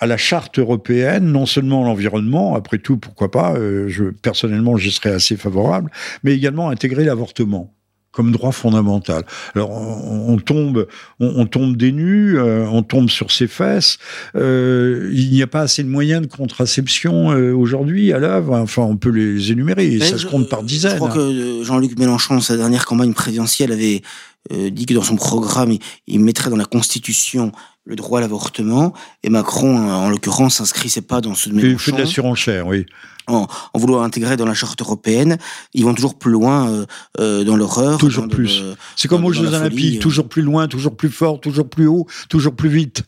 [0.02, 4.92] à la charte européenne, non seulement l'environnement, après tout, pourquoi pas, euh, je, personnellement j'y
[4.92, 5.92] serais assez favorable,
[6.24, 7.74] mais également intégrer l'avortement
[8.12, 9.24] comme droit fondamental.
[9.56, 10.88] Alors on, tombe,
[11.22, 14.00] on, tombe des nus, euh, on tombe sur ses fesses.
[14.36, 18.58] Euh, il n'y a pas assez de moyens de contraception aujourd'hui à l'œuvre.
[18.58, 19.98] Enfin, on peut les énumérer.
[20.00, 20.92] ça se compte par dizaines.
[20.92, 24.02] Je crois que Jean-Luc Mélenchon, sa dernière campagne présidentielle, avait
[24.50, 27.54] dit que dans son programme, il mettrait dans la Constitution
[27.86, 28.94] le droit à l'avortement.
[29.24, 32.86] Et Macron, en l'occurrence, s'inscrivait pas dans ce Il fait de la surenchère, oui.
[33.28, 35.38] En, en, vouloir intégrer dans la charte européenne,
[35.74, 36.86] ils vont toujours plus loin euh,
[37.20, 38.00] euh dans l'horreur.
[38.00, 38.64] Toujours plus.
[38.96, 40.02] C'est comme aux Jeux Olympiques, euh.
[40.02, 43.04] toujours plus loin, toujours plus fort, toujours plus haut, toujours plus vite.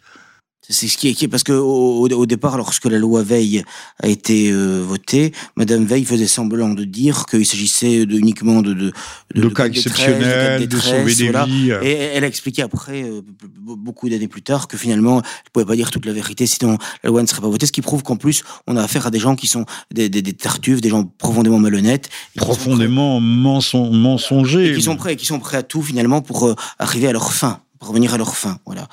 [0.69, 3.63] C'est ce qui est, parce que au, au, départ, lorsque la loi Veil
[4.02, 8.73] a été euh, votée, Madame Veil faisait semblant de dire qu'il s'agissait de, uniquement de
[8.73, 8.93] de,
[9.36, 11.71] de, de cas exceptionnels, de, sauver des vies.
[11.82, 13.21] Et elle a expliqué après, euh,
[13.60, 17.10] beaucoup d'années plus tard, que finalement, elle pouvait pas dire toute la vérité, sinon la
[17.10, 17.65] loi ne serait pas votée.
[17.65, 20.21] Ce qui prouve qu'en plus, on a affaire à des gens qui sont des, des,
[20.21, 25.58] des tartuffes, des gens profondément malhonnêtes, profondément mensongers, et qui sont prêts, qui sont prêts
[25.58, 28.57] à tout finalement pour euh, arriver à leur fin revenir à leur fin.
[28.65, 28.87] Voilà.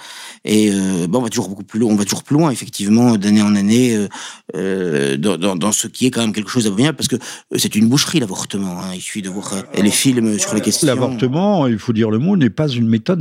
[0.45, 3.17] Et euh, bon, on va toujours beaucoup plus loin, on va toujours plus loin, effectivement,
[3.17, 4.09] d'année en année, euh,
[4.57, 7.57] euh dans, dans, dans, ce qui est quand même quelque chose d'abominable, parce que euh,
[7.59, 8.81] c'est une boucherie l'avortement.
[8.81, 8.95] Hein.
[8.95, 10.87] Il suffit de voir les films sur les questions.
[10.87, 13.21] L'avortement, il faut dire le mot, n'est pas une méthode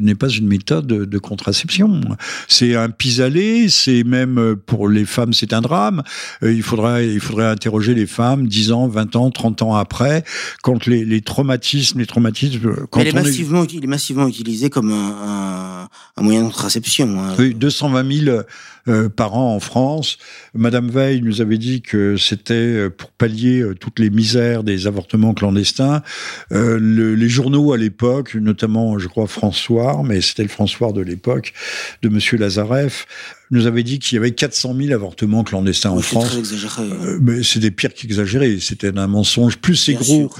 [0.00, 2.00] n'est pas une méthode de contraception.
[2.48, 6.02] C'est un pis-aller, c'est même pour les femmes, c'est un drame.
[6.42, 10.24] il faudrait il faudrait interroger les femmes 10 ans, 20 ans, 30 ans après,
[10.62, 12.86] quand les, les traumatismes, les traumatismes.
[12.90, 17.20] Quand Mais il est, massivement, il est massivement utilisé comme un, un, moyen de contraception.
[17.20, 17.34] Hein.
[17.38, 18.42] Oui, 220 000
[18.86, 20.18] euh, par an en France.
[20.52, 24.86] Madame Veil nous avait dit que c'était euh, pour pallier euh, toutes les misères des
[24.86, 26.02] avortements clandestins.
[26.50, 31.54] Le, les journaux à l'époque, notamment, je crois, François, mais c'était le François de l'époque,
[32.02, 33.06] de Monsieur Lazareff,
[33.50, 36.26] nous avait dit qu'il y avait 400 000 avortements clandestins en France.
[36.26, 36.82] Très exagéré.
[36.82, 37.18] Hein.
[37.22, 38.58] mais c'était pire qu'exagéré.
[38.60, 39.56] C'était un mensonge.
[39.56, 40.30] Plus c'est gros,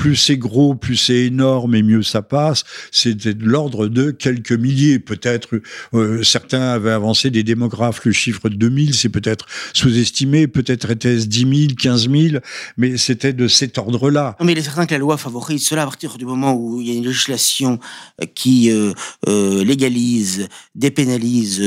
[0.00, 2.64] plus c'est gros, plus c'est énorme et mieux ça passe.
[2.90, 5.60] C'était de l'ordre de quelques milliers, peut-être.
[5.92, 11.26] Euh, certains avaient avancé des démographes le chiffre de 2000, c'est peut-être sous-estimé, peut-être était-ce
[11.26, 12.36] 10 000, 15 000,
[12.78, 14.36] mais c'était de cet ordre-là.
[14.42, 16.88] Mais il est certain que la loi favorise cela à partir du moment où il
[16.88, 17.78] y a une législation
[18.22, 18.94] euh, qui euh,
[19.64, 21.62] légalise, dépénalise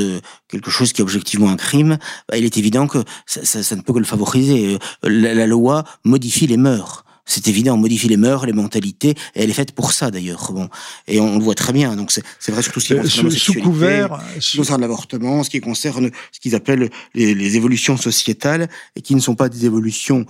[0.47, 1.99] quelque chose qui est objectivement un crime.
[2.27, 4.79] Bah, il est évident que ça, ne peut que le favoriser.
[5.03, 9.43] La, la loi modifie les mœurs c'est évident, on modifie les mœurs, les mentalités, et
[9.43, 10.51] elle est faite pour ça d'ailleurs.
[10.51, 10.69] Bon,
[11.07, 11.95] et on, le voit très bien.
[11.95, 15.61] Donc c'est vrai surtout ce qui concerne sous couvert, ce qui concerne l'avortement, ce qui
[15.61, 20.25] concerne ce qu'ils appellent les, les évolutions sociétales et qui ne sont pas des évolutions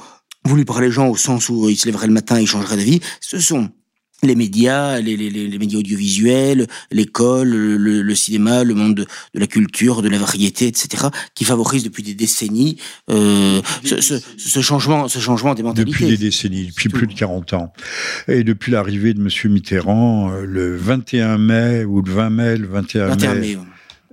[0.46, 2.78] voulues par les gens au sens où ils se lèveraient le matin et ils changeraient
[2.78, 3.00] d'avis.
[3.22, 3.70] Ce sont
[4.28, 9.40] les médias, les, les, les, médias audiovisuels, l'école, le, le, cinéma, le monde de, de,
[9.40, 12.78] la culture, de la variété, etc., qui favorisent depuis des décennies
[13.10, 15.92] euh, ce, ce, ce, changement, ce changement des mentalités.
[15.92, 17.74] Depuis des décennies, depuis plus de 40 ans.
[18.28, 19.52] Et depuis l'arrivée de M.
[19.52, 23.58] Mitterrand, euh, le 21 mai ou le 20 mai, le 21, 21 mai, mai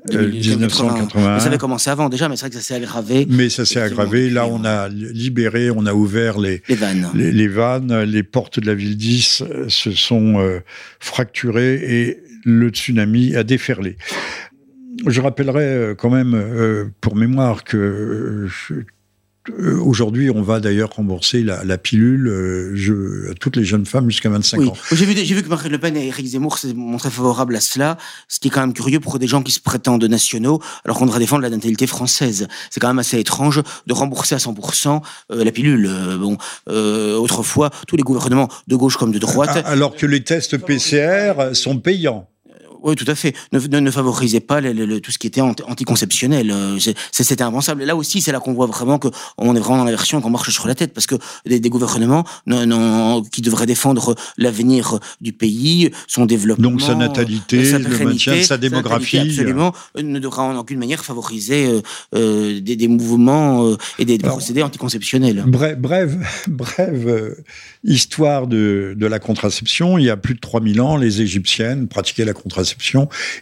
[0.08, 1.20] 1981.
[1.20, 3.26] Euh, ça avait commencé avant déjà, mais c'est vrai que ça s'est aggravé.
[3.28, 4.30] Mais ça s'est aggravé.
[4.30, 7.08] Là, on a libéré, on a ouvert les, les vannes.
[7.14, 10.60] Les, les, vannes, les portes de la ville 10 euh, se sont euh,
[11.00, 13.96] fracturées et le tsunami a déferlé.
[15.06, 18.46] Je rappellerai euh, quand même, euh, pour mémoire, que
[19.58, 23.86] euh, aujourd'hui, on va d'ailleurs rembourser la, la pilule euh, je, à toutes les jeunes
[23.86, 24.68] femmes jusqu'à 25 oui.
[24.68, 24.76] ans.
[24.92, 27.98] J'ai vu, vu que Marine Le Pen et Éric Zemmour s'est montré favorables à cela,
[28.28, 31.06] ce qui est quand même curieux pour des gens qui se prétendent nationaux, alors qu'on
[31.06, 32.48] devrait défendre la natalité française.
[32.70, 35.00] C'est quand même assez étrange de rembourser à 100%
[35.32, 35.86] euh, la pilule.
[35.86, 36.36] Euh, bon,
[36.68, 39.62] euh, autrefois, tous les gouvernements de gauche comme de droite...
[39.66, 42.29] Alors que les tests PCR sont payants.
[42.82, 43.34] Oui, tout à fait.
[43.52, 46.50] Ne, ne, ne favorisez pas le, le, tout ce qui était anticonceptionnel.
[46.50, 46.78] Euh,
[47.12, 47.84] c'était impensable.
[47.84, 50.50] Là aussi, c'est là qu'on voit vraiment qu'on est vraiment dans la version qu'on marche
[50.50, 51.16] sur la tête, parce que
[51.46, 56.94] des, des gouvernements non, non, qui devraient défendre l'avenir du pays, son développement, donc sa
[56.94, 60.02] natalité, sa le maintien de sa démographie, sa absolument, euh...
[60.02, 61.80] ne devra en aucune manière favoriser euh,
[62.14, 65.44] euh des, des, mouvements euh, et des, des Alors, procédés anticonceptionnels.
[65.46, 66.12] Bref, bref,
[66.48, 67.34] bref euh,
[67.84, 69.98] histoire de, de la contraception.
[69.98, 72.69] Il y a plus de 3000 ans, les Égyptiennes pratiquaient la contraception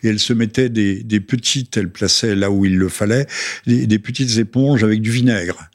[0.02, 3.26] et elle se mettait des, petites, elle plaçait là où il le fallait,
[3.66, 5.68] des, petites éponges avec du vinaigre.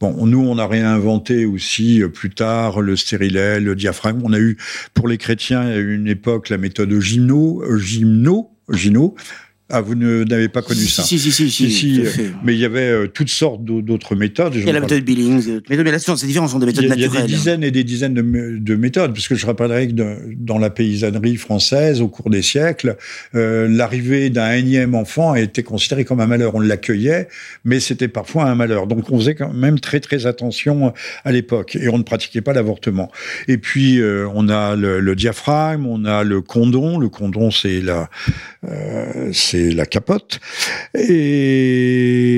[0.00, 4.20] Bon, nous, on a réinventé aussi euh, plus tard le stérilet, le diaphragme.
[4.22, 4.56] On a eu,
[4.94, 9.16] pour les chrétiens, eu une époque la méthode gymno, gymno, gymno
[9.70, 11.50] ah, vous n'avez pas connu ça Si, si, si.
[11.50, 12.02] si, si
[12.42, 14.54] mais il y avait euh, toutes sortes d'autres méthodes.
[14.54, 15.60] Il y a la méthode Billings.
[15.68, 17.10] Mais là, c'est différent, ce sont des méthodes il y a, naturelles.
[17.12, 19.92] Il y a des dizaines et des dizaines de, de méthodes, puisque je rappellerai que
[19.92, 22.96] de, dans la paysannerie française, au cours des siècles,
[23.34, 26.54] euh, l'arrivée d'un énième enfant a été considérée comme un malheur.
[26.54, 27.28] On l'accueillait,
[27.64, 28.86] mais c'était parfois un malheur.
[28.86, 30.94] Donc on faisait quand même très très attention
[31.26, 33.10] à l'époque, et on ne pratiquait pas l'avortement.
[33.48, 36.98] Et puis euh, on a le, le, diaphragme, on a le condom.
[36.98, 38.08] Le condom, c'est la,
[38.66, 40.40] euh, c'est la capote.
[40.94, 42.28] Et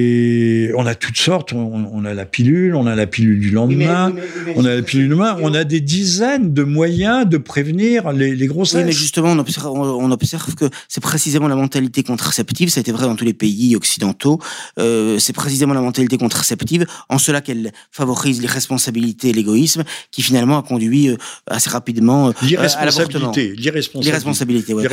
[0.77, 1.53] on a toutes sortes.
[1.53, 4.65] On, on, a la pilule, on a la pilule du lendemain, mais, mais, mais, on
[4.65, 5.37] a la pilule du lendemain.
[5.43, 8.81] On a des dizaines de moyens de prévenir les, les grossesses.
[8.81, 12.69] Oui, mais justement, on observe, on observe que c'est précisément la mentalité contraceptive.
[12.71, 14.41] Ça a été vrai dans tous les pays occidentaux.
[14.79, 20.59] Euh, c'est précisément la mentalité contraceptive, en cela qu'elle favorise l'irresponsabilité et l'égoïsme, qui finalement
[20.59, 22.33] a conduit euh, assez rapidement euh,
[22.77, 23.33] à l'avortement.
[23.37, 24.75] L'irresponsabilité.
[24.75, 24.87] Ouais.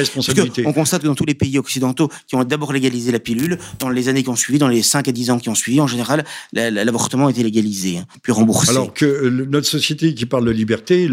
[0.66, 3.58] on constate que dans tous les pays occidentaux qui ont d'abord légalisé la pilule.
[3.80, 5.80] Dans les années qui ont suivi, dans les 5 à 10 ans qui ont suivi,
[5.82, 8.70] en général, l'avortement a été légalisé, hein, puis remboursé.
[8.72, 11.10] Alors que euh, notre société qui parle de liberté,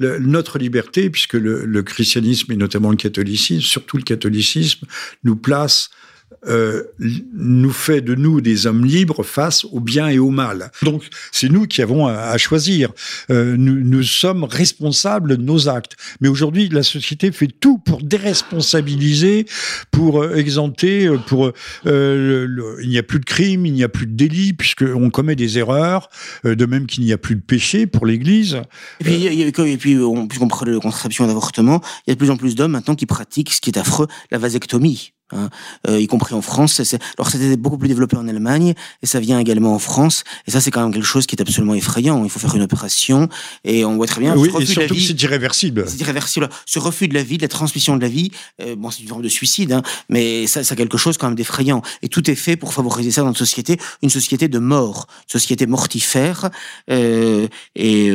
[0.00, 4.86] notre liberté, puisque le, christianisme et notamment le catholicisme, surtout le catholicisme,
[5.24, 5.90] nous place
[6.46, 6.84] euh,
[7.34, 10.70] nous fait de nous des hommes libres face au bien et au mal.
[10.82, 12.92] Donc c'est nous qui avons à, choisir.
[13.30, 15.96] Euh, nous, sommes responsables de nos actes.
[16.20, 19.46] Mais aujourd'hui, la société fait tout pour déresponsabiliser,
[19.90, 21.52] pour euh, exempter, pour
[21.84, 25.58] il n'y a plus de crime, il n'y a plus de délit puisqu'on commet des
[25.58, 26.08] erreurs.
[26.44, 28.62] de même qu'il n'y a plus de péché pour l'Église.
[29.00, 32.30] Et puis, puis on, puisqu'on parle de contraception et d'avortement, il y a de plus
[32.30, 35.12] en plus d'hommes maintenant qui pratiquent ce qui est affreux, la vasectomie.
[35.30, 35.50] Hein,
[35.86, 36.80] euh, y compris en France.
[37.18, 40.24] Alors c'était beaucoup plus développé en Allemagne et ça vient également en France.
[40.46, 42.24] Et ça c'est quand même quelque chose qui est absolument effrayant.
[42.24, 43.28] Il faut faire une opération
[43.62, 44.34] et on voit très bien.
[44.36, 45.84] Oui, et surtout que c'est irréversible.
[45.86, 46.48] C'est irréversible.
[46.64, 48.30] Ce refus de la vie, de la transmission de la vie,
[48.62, 51.36] euh, bon c'est une forme de suicide, hein, mais ça c'est quelque chose quand même
[51.36, 51.82] d'effrayant.
[52.00, 55.32] Et tout est fait pour favoriser ça dans notre société, une société de mort, une
[55.32, 56.48] société mortifère
[56.90, 58.10] euh, et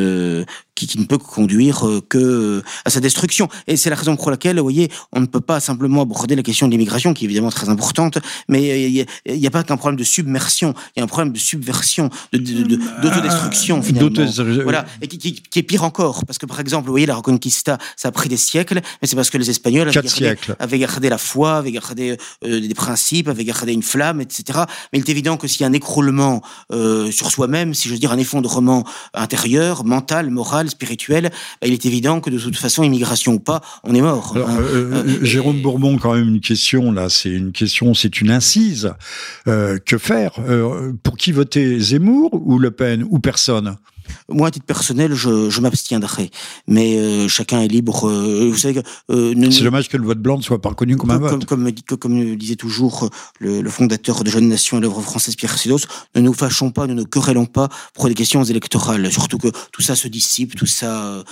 [0.76, 3.50] qui, qui, ne peut conduire que à sa destruction.
[3.68, 6.42] Et c'est la raison pour laquelle, vous voyez, on ne peut pas simplement aborder la
[6.42, 9.76] question de l'immigration, qui est évidemment très importante, mais il n'y a, a, pas qu'un
[9.76, 14.64] problème de submersion, il y a un problème de subversion, d'autodestruction, de, de, finalement.
[14.64, 17.16] Voilà, et qui, qui, qui, est pire encore, parce que par exemple, vous voyez, la
[17.16, 20.80] Reconquista, ça a pris des siècles, mais c'est parce que les Espagnols avaient gardé, avaient
[20.80, 24.60] gardé, la foi, avaient gardé euh, des principes, avaient gardé une flamme, etc.
[24.92, 27.94] Mais il est évident que s'il y a un écroulement euh, sur soi-même, si je
[27.94, 32.58] veux dire un effondrement intérieur, mental, moral, spirituel, bah, il est évident que de toute
[32.58, 34.36] façon, immigration ou pas, on est mort.
[34.36, 34.58] Hein.
[34.60, 38.94] Euh, euh, Jérôme Bourbon, quand même une question c'est une question, c'est une incise.
[39.48, 40.34] Euh, que faire?
[41.04, 43.78] Pour qui voter Zemmour ou Le Pen ou personne?
[44.30, 46.32] Moi, à titre personnel, je, je m'abstiendrai.
[46.68, 48.10] Mais euh, chacun est libre.
[48.10, 51.12] Euh, vous savez, euh, c'est dommage que le vote blanc ne soit pas reconnu comme,
[51.12, 51.46] un vote.
[51.46, 55.86] Comme, comme, disait toujours le, le fondateur de Jeunes Nations et l'œuvre française Pierre Sidos,
[56.16, 59.12] ne nous fâchons pas, ne nous querellons pas pour des questions électorales.
[59.12, 61.24] Surtout que tout ça se dissipe, tout ça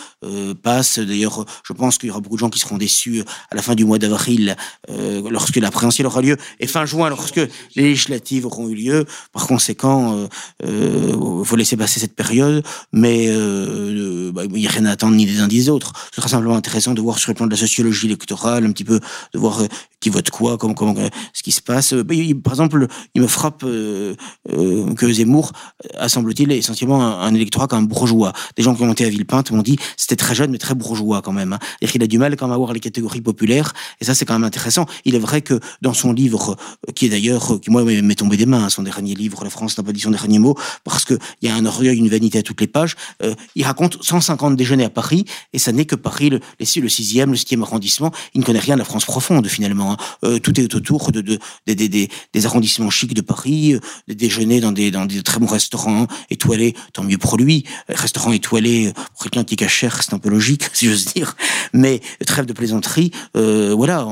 [0.62, 1.00] passe.
[1.00, 3.76] D'ailleurs, je pense qu'il y aura beaucoup de gens qui seront déçus à la fin
[3.76, 4.56] du mois d'avril,
[4.90, 7.42] lorsque la présidentielle aura lieu, et fin juin, lorsque
[7.76, 9.06] les législatives auront eu lieu.
[9.32, 10.28] Par conséquent,
[10.64, 12.61] il faut laisser passer cette période
[12.92, 15.94] mais euh, bah, il n'y a rien à attendre ni des uns ni des autres.
[16.12, 18.84] Ce sera simplement intéressant de voir sur le plan de la sociologie électorale, un petit
[18.84, 19.00] peu,
[19.34, 19.68] de voir euh,
[20.00, 21.94] qui vote quoi, comment, euh, ce qui se passe.
[21.94, 25.52] Bah, par exemple, il me frappe que Zemmour
[25.98, 28.34] a, semble-t-il, essentiellement un, électorat comme bourgeois.
[28.58, 31.22] Des gens qui ont monté à Villepinte m'ont dit c'était très jeune, mais très bourgeois
[31.22, 31.54] quand même.
[31.54, 31.60] Hein.
[32.02, 34.44] A du mal quand même à voir les catégories populaires, et ça c'est quand même
[34.44, 34.88] intéressant.
[35.06, 36.56] Il est vrai que dans son livre,
[36.96, 39.78] qui est d'ailleurs, qui moi m'est tombé des mains, hein, son dernier livre, La France
[39.78, 42.44] n'a pas dit son dernier mot, parce qu'il y a un orgueil, une vanité à
[42.52, 46.30] toutes les pages, euh, il raconte 150 déjeuners à Paris, et ça n'est que Paris,
[46.30, 48.12] le, le 6e, le 7e arrondissement.
[48.34, 49.94] Il ne connaît rien de la France profonde, finalement.
[49.94, 49.98] Hein.
[50.26, 54.74] Euh, tout est autour de, de, des arrondissements chics de Paris, euh, des déjeuners dans
[54.74, 54.92] des,
[55.24, 57.64] très bons restaurants étoilés, tant mieux pour lui.
[57.88, 61.38] Restaurants étoilés, pour quelqu'un qui est cher, c'est un peu logique, si j'ose dire.
[61.74, 64.06] Mais trêve de plaisanterie, voilà,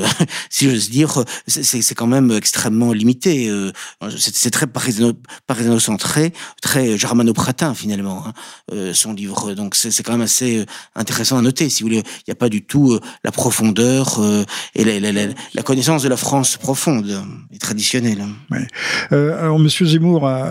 [0.50, 3.50] si j'ose dire, c'est quand même extrêmement limité.
[4.18, 8.32] c'est très parisiano-centré, très germano-pratin, finalement, hein,
[8.72, 9.54] euh, son livre.
[9.54, 11.68] Donc c'est quand même assez euh, intéressant à noter.
[11.68, 14.20] Si vous voulez, il n'y a pas du tout euh, la profondeur
[14.74, 17.22] et la, connaissance de la France profonde
[17.52, 18.24] et traditionnelle.
[19.10, 20.50] Alors Monsieur Zemmour a,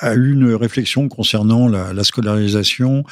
[0.00, 3.04] a, eu une réflexion concernant la, scolarisation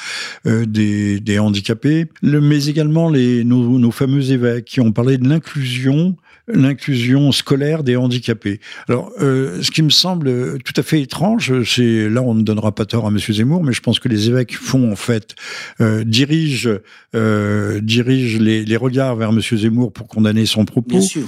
[0.44, 6.16] des, handicapés, mais également les, nos fameux évêques qui ont parlé de l'inclusion
[6.48, 8.60] l'inclusion scolaire des handicapés.
[8.88, 12.74] Alors, euh, ce qui me semble tout à fait étrange, c'est là on ne donnera
[12.74, 15.34] pas tort à Monsieur Zemmour, mais je pense que les évêques font en fait
[15.80, 16.78] euh, dirigent
[17.14, 20.90] euh, dirigent les, les, regards vers Monsieur Zemmour pour condamner son propos.
[20.90, 21.26] Bien sûr.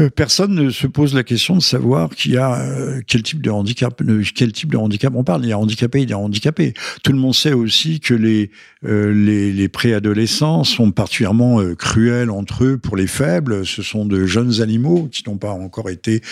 [0.00, 3.50] Euh, personne ne se pose la question de savoir qui a euh, quel type de
[3.50, 4.02] handicap,
[4.34, 5.44] quel type de handicap on parle.
[5.44, 6.74] Il y a handicapé, il y a handicapé.
[7.02, 8.50] Tout le monde sait aussi que les
[8.86, 13.66] euh, les, les préadolescents sont particulièrement cruels entre eux pour les faibles.
[13.66, 16.22] Ce sont de jeunes animaux qui n'ont pas encore été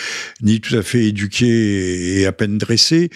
[0.41, 3.09] ni tout à fait éduqués et à peine dressés.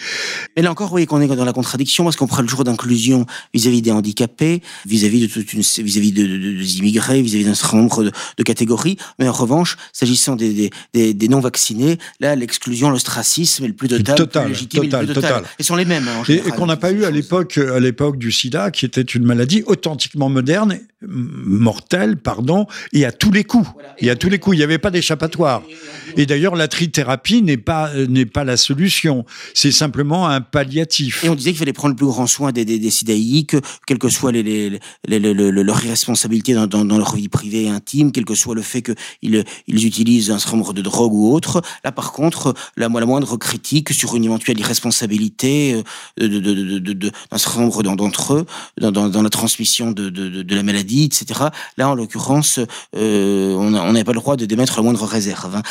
[0.54, 3.26] Et là encore, vous voyez qu'on est dans la contradiction parce qu'on parle toujours d'inclusion
[3.52, 8.04] vis-à-vis des handicapés, vis-à-vis de toute une, vis-à-vis de, des immigrés, vis-à-vis d'un certain nombre
[8.04, 8.96] de, de catégories.
[9.18, 10.43] Mais en revanche, s'agissant des,
[10.92, 15.44] des, non-vaccinés, là, l'exclusion, l'ostracisme est le plus total, total, légitime total, plus total.
[15.58, 16.06] Ils sont les mêmes.
[16.08, 19.24] Hein, et, qu'on n'a pas eu à l'époque, à l'époque du SIDA, qui était une
[19.24, 20.78] maladie authentiquement moderne,
[21.08, 23.68] mortelle, pardon, et à tous les coups.
[23.98, 25.62] Et à tous les coups, il n'y avait pas d'échappatoire.
[26.16, 29.24] Et d'ailleurs, la trithérapie n'est pas n'est pas la solution.
[29.54, 31.24] C'est simplement un palliatif.
[31.24, 33.56] Et on disait qu'il fallait prendre le plus grand soin des, des, des sidaïques,
[33.86, 38.12] quelles que soient les, les, les, leur irresponsabilité dans, dans, leur vie privée et intime,
[38.12, 41.62] quel que soit le fait qu'ils ils utilisent un certain nombre de drogue ou autre.
[41.84, 45.82] Là, par contre, la, la moindre critique sur une éventuelle irresponsabilité
[46.20, 48.46] euh, d'un certain nombre d'entre eux
[48.80, 51.48] dans, la transmission de, de, de, la maladie etc.
[51.76, 52.60] Là, en l'occurrence,
[52.96, 55.56] euh, on n'avait pas le droit de démettre la moindre réserve.
[55.56, 55.62] Hein.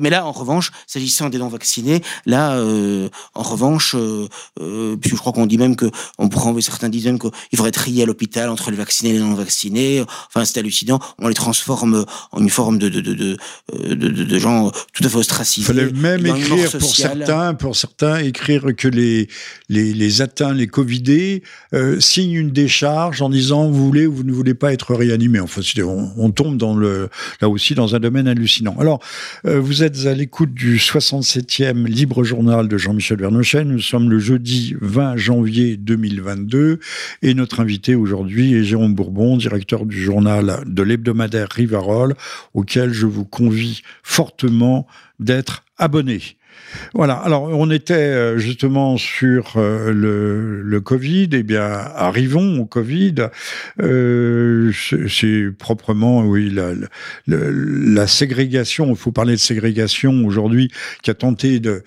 [0.00, 4.28] mais là, en revanche, s'agissant des non-vaccinés, là, euh, en revanche, euh,
[4.60, 5.86] euh, puisque je crois qu'on dit même que,
[6.18, 9.18] on prend, certains disent même qu'il faudrait trier à l'hôpital entre les vaccinés et les
[9.18, 10.04] non-vaccinés.
[10.28, 10.98] Enfin, c'est hallucinant.
[11.18, 13.36] On les transforme en une forme de, de, de,
[13.72, 15.72] de, de, gens tout à fait ostracisés.
[15.72, 19.28] Il fallait même écrire pour certains, pour certains, écrire que les,
[19.68, 21.42] les, les atteints, les Covidés,
[21.98, 25.40] signent une décharge en disant vous voulez ou vous ne voulez pas être réanimé.
[25.40, 27.08] Enfin, on, on tombe dans le,
[27.40, 28.76] là aussi dans un domaine hallucinant.
[28.78, 29.00] Alors,
[29.46, 33.64] euh, vous êtes à l'écoute du 67e Libre Journal de Jean-Michel Vernochet.
[33.64, 36.80] Nous sommes le jeudi 20 janvier 2022
[37.22, 42.14] et notre invité aujourd'hui est Jérôme Bourbon, directeur du journal de l'hebdomadaire Rivarol,
[42.54, 44.86] auquel je vous convie fortement
[45.18, 46.20] d'être abonné.
[46.94, 47.14] Voilà.
[47.14, 51.28] Alors, on était euh, justement sur euh, le, le, Covid.
[51.32, 53.14] Eh bien, arrivons au Covid.
[53.82, 54.72] Euh,
[55.08, 56.72] c'est proprement, oui, la,
[57.26, 58.90] la, la ségrégation.
[58.90, 60.70] Il faut parler de ségrégation aujourd'hui,
[61.02, 61.82] qui a tenté de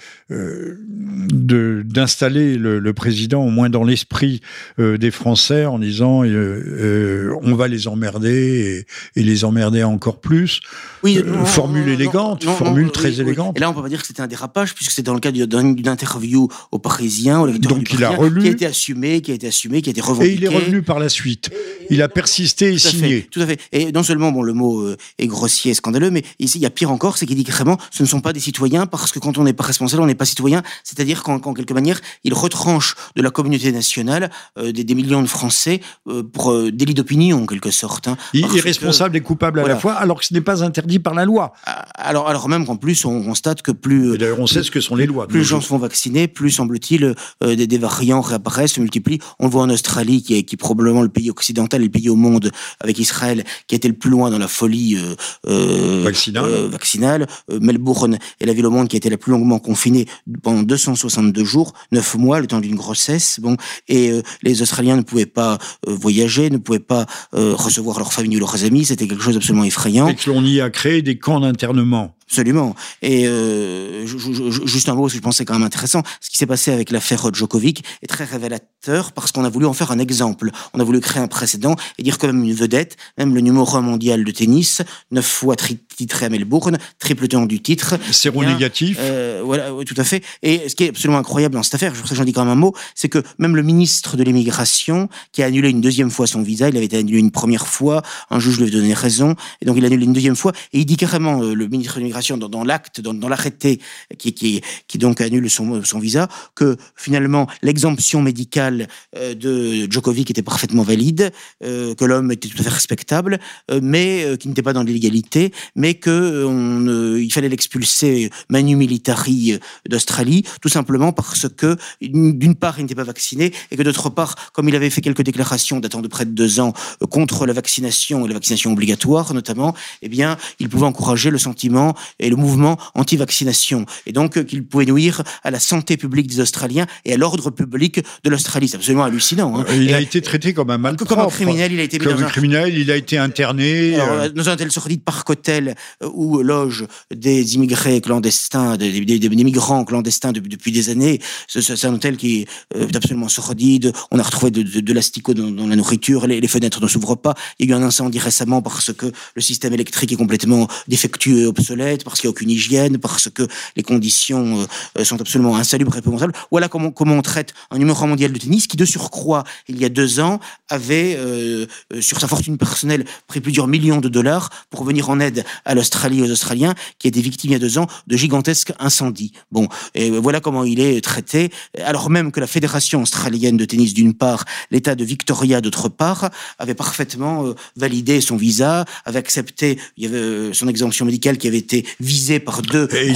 [1.31, 4.41] d'installer le, le, président au moins dans l'esprit
[4.79, 8.85] des Français en disant on va les emmerder
[9.15, 10.61] et, et, les emmerder encore plus.
[11.03, 13.57] Oui, formule élégante, formule très élégante.
[13.57, 15.45] Et là, on peut pas dire que c'était un dérapage puisque c'est dans le cadre
[15.45, 19.33] d'une interview au Parisien, au Donc il a relu, qui a été assumé, qui a
[19.33, 20.33] été assumé, qui a été revendiqué.
[20.33, 21.49] Et il est revenu par la suite.
[21.89, 23.27] Il a persisté et signé.
[23.29, 23.59] tout à fait.
[23.71, 26.65] Et non seulement, bon, le mot euh, est grossier, et scandaleux, mais ici, il y
[26.65, 29.19] a pire encore, c'est qu'il dit carrément, ce ne sont pas des citoyens parce que
[29.19, 30.63] quand on n'est pas responsable, on n'est pas citoyen.
[30.83, 35.81] C'est-à-dire qu'en quelque manière, il retranche de la communauté nationale euh, des, millions de Français
[36.07, 38.07] euh, pour délit d'opinion, en quelque sorte.
[38.07, 40.99] Hein, il est responsable et coupable à la fois, alors que ce n'est pas interdit
[40.99, 41.53] par la loi.
[41.95, 44.17] Alors, alors même qu'en plus, on constate que plus.
[44.17, 45.27] D'ailleurs, on sait ce que sont les lois.
[45.27, 49.19] Plus les gens se font vacciner, plus semble-t-il euh, des, des, variants réapparaissent, se multiplient.
[49.39, 51.91] On le voit en Australie, qui est, qui est probablement le pays occidental et le
[51.91, 55.15] pays au monde avec Israël qui a été le plus loin dans la folie euh,
[55.47, 56.49] euh vaccinale.
[56.67, 57.27] Vaccinale.
[57.49, 60.05] Melbourne est la ville au monde qui a été la plus longuement confinée
[60.41, 63.39] pendant 262 jours, 9 mois, le temps d'une grossesse.
[63.41, 63.55] Bon,
[63.87, 68.63] et les Australiens ne pouvaient pas voyager, ne pouvaient pas recevoir leurs familles ou leurs
[68.65, 68.85] amis.
[68.85, 70.07] C'était quelque chose d'absolument effrayant.
[70.07, 72.15] Et qu'on y a créé des camps d'internement.
[72.33, 72.75] Absolument.
[73.03, 76.47] Et euh, juste un mot, parce que je pensais quand même intéressant, ce qui s'est
[76.47, 78.72] passé avec l'affaire Djokovic est très révélateur
[79.15, 80.51] parce qu'on a voulu en faire un exemple.
[80.73, 83.75] On a voulu créer un précédent et dire que même une vedette, même le numéro
[83.75, 84.81] un mondial de tennis,
[85.11, 87.97] neuf fois titré à Melbourne, triple temps du titre.
[88.11, 88.97] Zéro eh négatif.
[88.99, 90.23] Euh, voilà, oui, tout à fait.
[90.41, 92.55] Et ce qui est absolument incroyable dans cette affaire, je j'en dis quand même un
[92.55, 96.41] mot, c'est que même le ministre de l'immigration, qui a annulé une deuxième fois son
[96.41, 99.65] visa, il avait été annulé une première fois, un juge lui a donné raison, et
[99.65, 101.99] donc il a annulé une deuxième fois, et il dit carrément, euh, le ministre de
[101.99, 103.79] l'immigration, dans, dans l'acte, dans, dans l'arrêté
[104.17, 108.72] qui, qui, qui donc annule son, son visa, que finalement l'exemption médicale
[109.15, 111.31] euh, de Djokovic était parfaitement valide,
[111.63, 113.39] euh, que l'homme était tout à fait respectable,
[113.71, 119.59] euh, mais qui n'était pas dans l'illégalité, mais que on, il fallait l'expulser manu militari
[119.89, 124.35] d'Australie, tout simplement parce que d'une part il n'était pas vacciné et que d'autre part,
[124.53, 126.73] comme il avait fait quelques déclarations datant de près de deux ans
[127.09, 131.95] contre la vaccination et la vaccination obligatoire notamment, eh bien il pouvait encourager le sentiment
[132.19, 136.87] et le mouvement anti-vaccination et donc qu'il pouvait nuire à la santé publique des Australiens
[137.05, 138.62] et à l'ordre public de l'Australie.
[138.67, 139.59] C'est absolument hallucinant.
[139.59, 139.65] Hein.
[139.73, 141.09] Il a été traité comme un malpropre.
[141.09, 143.95] Comme un criminel, il a été mis comme dans un criminel, il a été interné.
[143.95, 144.29] Alors, euh.
[144.29, 149.83] Dans un tel de parc-hôtel euh, où loge des immigrés clandestins, des, des, des migrants
[149.85, 151.19] clandestins depuis des années.
[151.47, 152.41] C'est un hôtel qui
[152.75, 153.91] est absolument sordide.
[154.11, 156.27] On a retrouvé de, de, de l'asticot dans, dans, la nourriture.
[156.27, 157.33] Les, les fenêtres ne s'ouvrent pas.
[157.59, 161.41] Il y a eu un incendie récemment parce que le système électrique est complètement défectueux
[161.41, 163.43] et obsolète, parce qu'il n'y a aucune hygiène, parce que
[163.75, 164.67] les conditions
[165.03, 166.33] sont absolument insalubre et épouvantables.
[166.51, 169.85] Voilà comment, comment on traite un numéro mondial de tennis qui, de surcroît, il y
[169.85, 170.39] a deux ans,
[170.69, 175.19] avait, euh, euh, sur sa fortune personnelle, pris plusieurs millions de dollars pour venir en
[175.19, 178.73] aide à l'Australie aux Australiens qui étaient victimes il y a deux ans de gigantesques
[178.79, 179.33] incendies.
[179.51, 181.51] Bon, et voilà comment il est traité,
[181.83, 186.29] alors même que la Fédération australienne de tennis, d'une part, l'État de Victoria, d'autre part,
[186.59, 191.47] avait parfaitement euh, validé son visa, avait accepté il y avait, son exemption médicale qui
[191.47, 193.13] avait été visée par deux et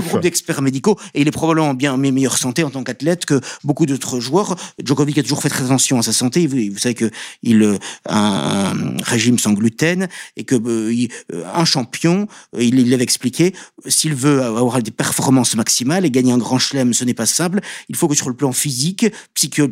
[0.00, 3.40] groupes d'experts médicaux et il est probablement bien en meilleure santé en tant qu'athlète que
[3.64, 4.56] beaucoup d'autres joueurs.
[4.82, 6.46] Djokovic a toujours fait très attention à sa santé.
[6.46, 7.10] Vous, savez que
[7.42, 7.76] il a
[8.08, 12.26] un régime sans gluten et que euh, euh, un champion
[12.58, 13.54] il l'avait expliqué,
[13.86, 17.60] s'il veut avoir des performances maximales et gagner un grand chelem, ce n'est pas simple.
[17.88, 19.68] Il faut que sur le plan physique, psycho,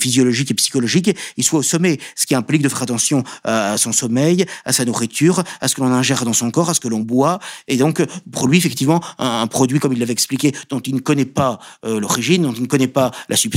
[0.00, 3.92] physiologique et psychologique, il soit au sommet, ce qui implique de faire attention à son
[3.92, 6.88] sommeil, à sa nourriture, à ce que l'on ingère dans son corps, à ce que
[6.88, 7.38] l'on boit.
[7.66, 11.24] Et donc, pour lui, effectivement, un, produit, comme il l'avait expliqué, dont il ne connaît
[11.24, 13.47] pas l'origine, dont il ne connaît pas la substance,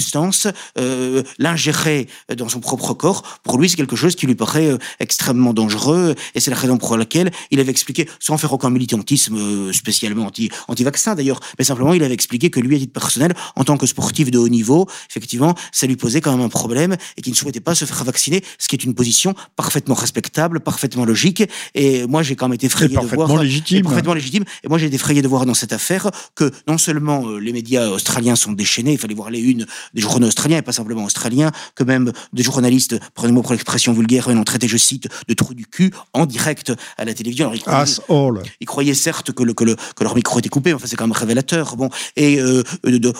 [1.39, 6.15] l'ingérer dans son propre corps, pour lui, c'est quelque chose qui lui paraît extrêmement dangereux.
[6.35, 10.25] Et c'est la raison pour laquelle il avait expliqué, sans faire aucun militantisme euh, spécialement
[10.25, 13.77] anti, anti-vaccin d'ailleurs, mais simplement il avait expliqué que lui, à titre personnel, en tant
[13.77, 17.33] que sportif de haut niveau, effectivement, ça lui posait quand même un problème et qu'il
[17.33, 21.43] ne souhaitait pas se faire vacciner, ce qui est une position parfaitement respectable, parfaitement logique.
[21.75, 23.41] Et moi, j'ai quand même été effrayé de voir...
[23.41, 23.83] Légitime.
[23.83, 24.43] parfaitement légitime.
[24.63, 27.53] Et moi, j'ai été effrayé de voir dans cette affaire que non seulement euh, les
[27.53, 31.03] médias australiens sont déchaînés, il fallait voir les unes des journaux australiens et pas simplement
[31.03, 35.53] australiens, que même des journalistes, prenez-moi pour l'expression vulgaire, ont traité, je cite, de trou
[35.53, 37.51] du cul en direct à la télévision.
[37.65, 40.95] Alors, ils, croyaient, certes que, le, que, le, que, leur micro était coupé, enfin c'est
[40.95, 41.75] quand même révélateur.
[41.75, 42.63] Bon, et euh,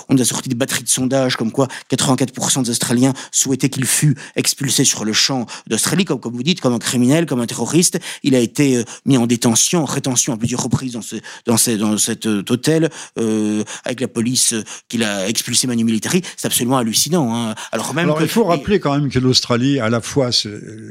[0.09, 4.15] on a sorti des batteries de sondages comme quoi 84% des Australiens souhaitaient qu'il fût
[4.35, 7.99] expulsé sur le champ d'Australie, comme, comme vous dites, comme un criminel, comme un terroriste.
[8.23, 11.55] Il a été euh, mis en détention, en rétention à plusieurs reprises dans, ce, dans,
[11.77, 12.89] dans cet euh, hôtel
[13.19, 14.55] euh, avec la police
[14.89, 16.21] qu'il a expulsé Manu Militari.
[16.51, 17.33] Absolument hallucinant.
[17.33, 17.55] Hein.
[17.71, 20.31] Alors même Alors, il faut rappeler quand même que l'Australie, à la fois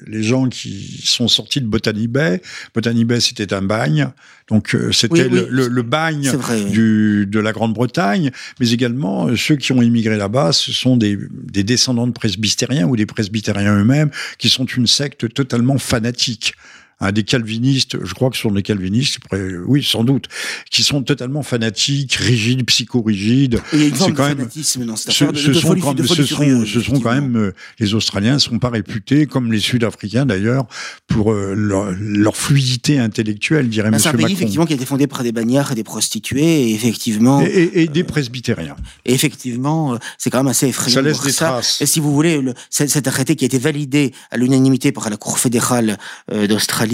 [0.07, 2.41] les gens qui sont sortis de Botany Bay,
[2.75, 4.09] Botany Bay c'était un bagne,
[4.49, 6.33] donc euh, c'était le, bagne
[6.71, 11.19] du, de la Grande-Bretagne, mais également euh, ceux qui ont immigré là-bas, ce sont des,
[11.31, 16.55] des descendants de presbytériens ou des presbytériens eux-mêmes, qui sont une secte totalement fanatique
[17.13, 19.19] des calvinistes, je crois que ce sont des calvinistes,
[19.67, 20.29] oui, sans doute,
[20.71, 23.61] qui sont totalement fanatiques, rigides, psychorigides.
[23.73, 25.31] Il y a une forme de fanatisme dans cette affaire.
[25.35, 28.69] Ce, sont, quand, ce, sont, ce sont quand même, euh, les Australiens ne sont pas
[28.69, 30.67] réputés, comme les Sud-Africains d'ailleurs,
[31.07, 33.93] pour euh, leur, fluidité intellectuelle, dirait M.
[33.93, 34.11] Macron.
[34.11, 36.75] C'est un pays, effectivement, qui a été fondé par des bagnards et des prostituées, et
[36.75, 37.41] effectivement...
[37.41, 38.77] Et, des presbytériens.
[39.05, 40.95] Et effectivement, euh, c'est quand même assez effrayant.
[40.95, 41.81] Ça laisse des traces.
[41.81, 45.17] Et si vous voulez, le, cet arrêté qui a été validé à l'unanimité par la
[45.17, 45.99] Cour fédérale
[46.31, 46.90] d'Australie,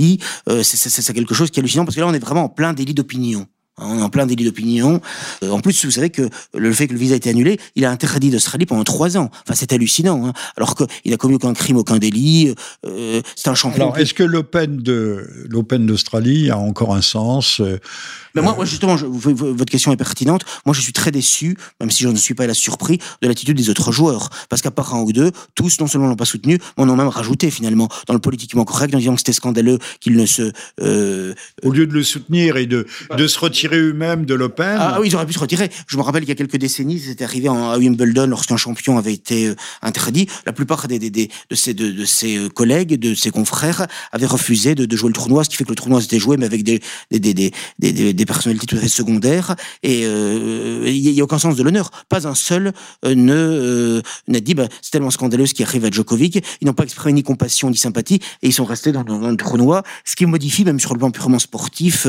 [0.49, 2.73] euh, c'est quelque chose qui est hallucinant parce que là, on est vraiment en plein
[2.73, 3.47] délit d'opinion.
[3.79, 5.03] On est en plein délit d'opinion.
[5.43, 7.85] Euh, en plus, vous savez que le fait que le visa a été annulé, il
[7.85, 9.31] a interdit d'Australie pendant trois ans.
[9.43, 10.27] Enfin, c'est hallucinant.
[10.27, 10.33] Hein.
[10.57, 12.55] Alors qu'il n'a commis aucun crime, aucun délit.
[12.87, 13.85] Euh, c'est un champion.
[13.85, 17.61] Alors, est-ce que l'Open de l'Open d'Australie a encore un sens
[18.37, 20.45] Mais moi, justement, votre question est pertinente.
[20.65, 23.57] Moi, je suis très déçu, même si je ne suis pas la surpris, de l'attitude
[23.57, 24.31] des autres joueurs.
[24.49, 26.97] Parce qu'à part un ou deux, tous non seulement l'ont pas soutenu, mais en ont
[26.97, 30.53] même rajouté finalement dans le politiquement correct, en disant que c'était scandaleux qu'ils ne se.
[31.63, 34.77] Au lieu de le soutenir et de, de se retirer eux-mêmes de l'Open.
[34.79, 35.71] Ah, oui, ils auraient pu se retirer.
[35.87, 39.13] Je me rappelle qu'il y a quelques décennies, c'était arrivé à Wimbledon lorsqu'un champion avait
[39.13, 40.29] été euh, interdit.
[40.45, 43.87] La plupart des, des, des de, ses, de, de, ses euh, collègues, de ses confrères,
[44.13, 46.37] avaient refusé de, de, jouer le tournoi, ce qui fait que le tournoi s'était joué,
[46.37, 46.81] mais avec des,
[47.11, 49.57] des, des, des, des, personnalités tout à fait secondaires.
[49.83, 51.91] Et euh, il n'y a, aucun sens de l'honneur.
[52.09, 52.73] Pas un seul
[53.05, 56.45] ne n'a dit bah, c'est tellement scandaleux ce qui arrive à Djokovic.
[56.61, 59.37] Ils n'ont pas exprimé ni compassion ni sympathie et ils sont restés dans, dans, le
[59.37, 62.07] tournoi, ce qui modifie même sur le plan purement sportif,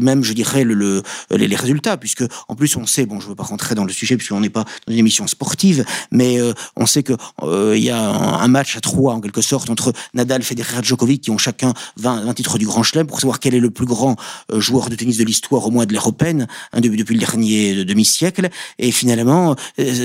[0.00, 1.02] même je dirais le,
[1.32, 3.92] euh, les, résultats, puisque en plus on sait, bon, je veux pas rentrer dans le
[3.92, 7.82] sujet puisqu'on n'est pas dans une émission sportive, mais euh, on sait que euh, il
[7.82, 11.38] y a un, match à trois en quelque sorte entre Nadal, Federer, Djokovic qui ont
[11.38, 14.16] chacun 20, titres du Grand Chelem pour savoir quel est le plus grand
[14.52, 17.84] joueur de tennis de l'histoire au moins de l'ère européenne hein, depuis, depuis, le dernier
[17.84, 18.48] demi-siècle.
[18.78, 19.56] Et finalement,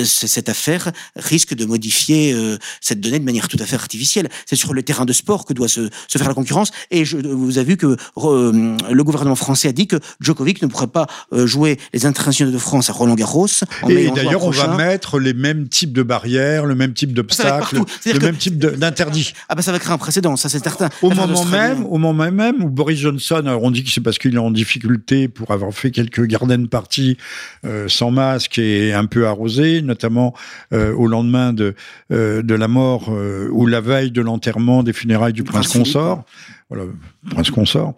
[0.06, 2.36] cette affaire risque de modifier
[2.82, 4.30] cette donnée de manière tout à fait artificielle.
[4.46, 6.72] C'est sur le terrain de sport que doit se, se faire la concurrence.
[6.92, 10.88] Et je, vous avez vu que le gouvernement français a dit que Djokovic ne pourrait
[10.88, 13.48] pas euh, jouer les internationaux de France à Roland Garros.
[13.90, 18.20] Et d'ailleurs, on va mettre les mêmes types de barrières, le même type d'obstacles, le
[18.20, 19.34] même type d'interdits.
[19.50, 20.90] Ah ben ça va créer un précédent, ça c'est certain.
[21.02, 24.36] Au moment même, au moment même où Boris Johnson, on dit que c'est parce qu'il
[24.36, 27.18] est en difficulté pour avoir fait quelques garden parties
[27.66, 30.34] euh, sans masque et un peu arrosé, notamment
[30.74, 31.76] euh, au lendemain de
[32.10, 36.24] de la mort ou la veille de l'enterrement des funérailles du prince consort
[36.70, 36.86] voilà,
[37.30, 37.94] prince consort.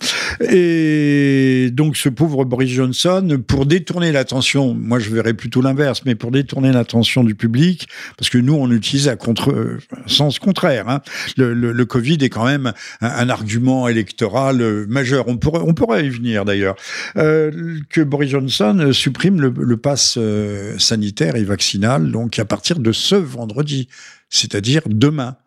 [0.52, 6.16] Et donc ce pauvre Boris Johnson, pour détourner l'attention, moi je verrais plutôt l'inverse, mais
[6.16, 7.88] pour détourner l'attention du public,
[8.18, 10.90] parce que nous on utilise à contre sens contraire.
[10.90, 11.02] Hein.
[11.38, 15.30] Le, Covid est quand même un, argument électoral euh, majeur.
[15.30, 16.76] On pourrait, y venir d'ailleurs.
[17.16, 22.80] Euh, que Boris Johnson supprime le, le pass euh, sanitaire et vaccinal, donc à partir
[22.80, 23.88] de ce vendredi,
[24.30, 25.38] c'est-à-dire demain.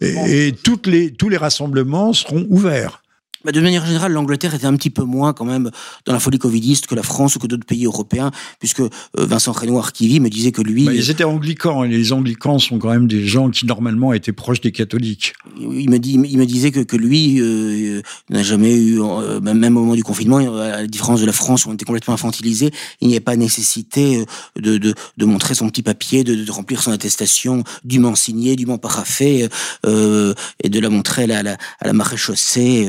[0.00, 3.02] Et, toutes les, tous les rassemblements seront ouverts.
[3.48, 5.70] Bah, de manière générale, l'Angleterre était un petit peu moins quand même
[6.04, 9.52] dans la folie covidiste que la France ou que d'autres pays européens, puisque euh, Vincent
[9.52, 10.84] Renoir qui vit me disait que lui...
[10.84, 14.34] Bah, ils étaient anglicans, et les anglicans sont quand même des gens qui normalement étaient
[14.34, 15.32] proches des catholiques.
[15.58, 19.78] Il me, dit, il me disait que, que lui euh, n'a jamais eu, euh, même
[19.78, 22.70] au moment du confinement, à la différence de la France où on était complètement infantilisé,
[23.00, 24.26] il n'y avait pas nécessité
[24.56, 28.76] de, de, de, montrer son petit papier, de, de remplir son attestation dûment signée, dûment
[28.76, 29.48] paraphée,
[29.86, 32.88] et de la montrer à la, à la, à la maréchaussée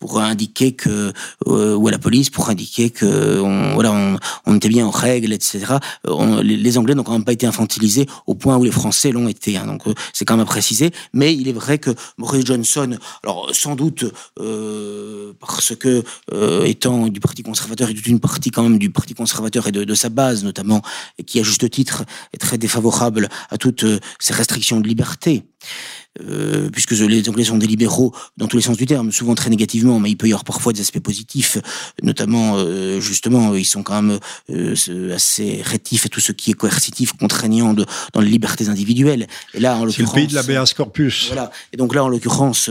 [0.00, 1.12] pour indiquer que
[1.46, 4.90] euh, ou à la police pour indiquer que on, voilà on, on était bien en
[4.90, 8.70] règle etc on, les, Anglais n'ont quand même pas été infantilisés au point où les
[8.70, 10.90] Français l'ont été hein, donc euh, c'est quand même à préciser.
[11.12, 14.04] Mais il est vrai que Boris Johnson alors sans doute
[14.38, 18.90] euh, parce que euh, étant du Parti conservateur et toute une partie quand même du
[18.90, 20.82] Parti conservateur et de, de sa base notamment
[21.18, 23.84] et qui à juste titre est très défavorable à toutes
[24.18, 25.44] ces restrictions de liberté.
[26.20, 29.48] Euh, puisque les Anglais sont des libéraux dans tous les sens du terme, souvent très
[29.48, 31.58] négativement, mais il peut y avoir parfois des aspects positifs,
[32.02, 34.18] notamment euh, justement, ils sont quand même
[34.50, 39.26] euh, assez rétifs à tout ce qui est coercitif, contraignant de, dans les libertés individuelles.
[39.54, 41.26] Et là, en l'occurrence, c'est le pays de l'habeas corpus.
[41.28, 41.50] Voilà.
[41.72, 42.70] Et donc là, en l'occurrence,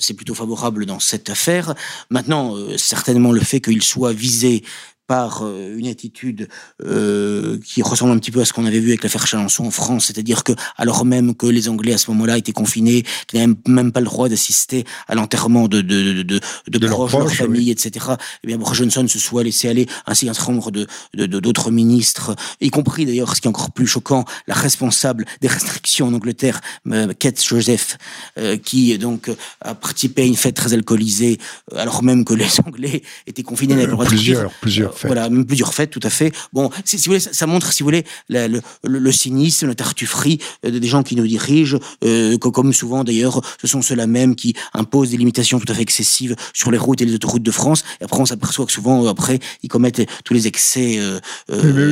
[0.00, 1.74] c'est plutôt favorable dans cette affaire.
[2.10, 4.62] Maintenant, certainement le fait qu'il soit visé
[5.08, 6.48] par euh, une attitude
[6.84, 9.70] euh, qui ressemble un petit peu à ce qu'on avait vu avec l'affaire Chalençon en
[9.70, 13.54] France, c'est-à-dire que alors même que les Anglais à ce moment-là étaient confinés, qu'ils n'avaient
[13.66, 17.70] même pas le droit d'assister à l'enterrement de de de, de, proches, de leur famille,
[17.70, 18.06] etc.
[18.44, 22.36] Eh bien, Boris Johnson se soit laissé aller, ainsi qu'un certain nombre de d'autres ministres,
[22.60, 26.60] y compris d'ailleurs, ce qui est encore plus choquant, la responsable des restrictions en Angleterre,
[26.88, 27.96] euh, Kate Joseph,
[28.36, 29.30] euh, qui donc
[29.62, 31.38] a participé à une fête très alcoolisée,
[31.74, 33.86] alors même que les Anglais étaient confinés.
[33.86, 36.32] Euh, plusieurs, plusieurs voilà, même plusieurs fêtes, tout à fait.
[36.52, 39.74] Bon, si, si vous voulez, ça, montre, si vous voulez, le, le, le, cynisme, la
[39.74, 44.34] tartufferie euh, des gens qui nous dirigent, euh, comme souvent d'ailleurs, ce sont ceux-là même
[44.34, 47.50] qui imposent des limitations tout à fait excessives sur les routes et les autoroutes de
[47.50, 47.84] France.
[48.00, 51.20] Et après, on s'aperçoit que souvent, euh, après, ils commettent tous les excès euh,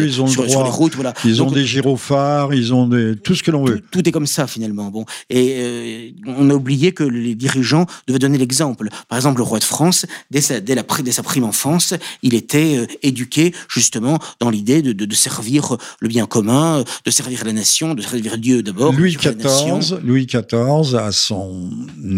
[0.04, 0.64] ils ont sur, le droit.
[0.64, 0.94] les routes.
[0.94, 1.14] Voilà.
[1.24, 3.16] Ils ont des gyrophares, ils ont des...
[3.16, 3.82] tout ce que l'on veut.
[3.90, 4.90] Tout, est comme ça finalement.
[4.90, 8.88] Bon, et on a oublié que les dirigeants devaient donner l'exemple.
[9.08, 12.34] Par exemple, le roi de France, dès sa, dès la, dès sa prime enfance, il
[12.34, 17.52] était éduqué justement dans l'idée de, de, de, servir le bien commun, de servir la
[17.52, 18.92] nation, de servir Dieu d'abord.
[18.92, 21.70] Louis XIV, Louis XIV a son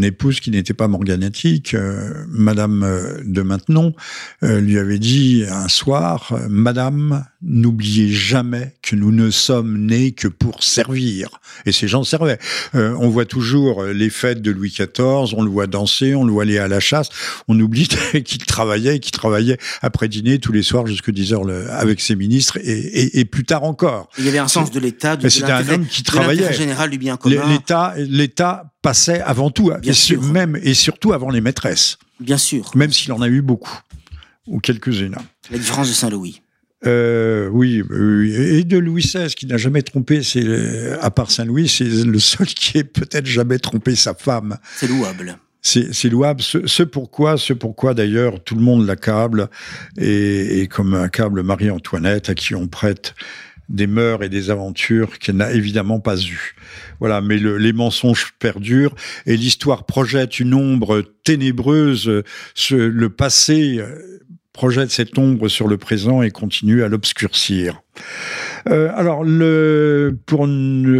[0.02, 3.94] épouse qui n'était pas morganatique, euh, Madame euh, de Maintenon,
[4.42, 10.28] euh, lui avait dit un soir, Madame, n'oubliez jamais que nous ne sommes nés que
[10.28, 11.28] pour servir.
[11.66, 12.38] Et ces gens servaient.
[12.74, 16.32] Euh, on voit toujours les fêtes de Louis XIV, on le voit danser, on le
[16.32, 17.08] voit aller à la chasse.
[17.46, 17.88] On oublie
[18.24, 22.16] qu'il travaillait, qu'il travaillait après dîner tous les soirs jusqu'à 10 heures le, avec ses
[22.16, 24.08] ministres et, et, et, plus tard encore.
[24.18, 26.52] Il y avait un sens de l'État, de, c'était un homme qui travaillait.
[26.52, 27.46] général du bien commun.
[27.48, 30.22] L'État, l'État passait avant tout, bien et sûr.
[30.22, 31.98] même et surtout avant les maîtresses.
[32.20, 32.70] Bien sûr.
[32.74, 33.78] Même s'il en a eu beaucoup
[34.46, 35.16] ou quelques-unes.
[35.50, 36.40] La différence de Saint-Louis.
[36.86, 41.68] Euh, oui, et de Louis XVI qui n'a jamais trompé, c'est à part Saint Louis,
[41.68, 44.58] c'est le seul qui ait peut-être jamais trompé sa femme.
[44.76, 45.38] C'est louable.
[45.60, 46.40] C'est louable.
[46.40, 49.50] Ce, pourquoi, ce pourquoi d'ailleurs tout le monde l'accable
[49.98, 53.14] et, et comme accable Marie-Antoinette à qui on prête
[53.68, 56.54] des mœurs et des aventures qu'elle n'a évidemment pas eues.
[57.00, 58.94] Voilà, mais le, les mensonges perdurent
[59.26, 62.22] et l'histoire projette une ombre ténébreuse.
[62.54, 63.80] Ce, le passé
[64.58, 67.80] projette cette ombre sur le présent et continue à l'obscurcir.
[68.68, 70.46] Euh, alors, le, pour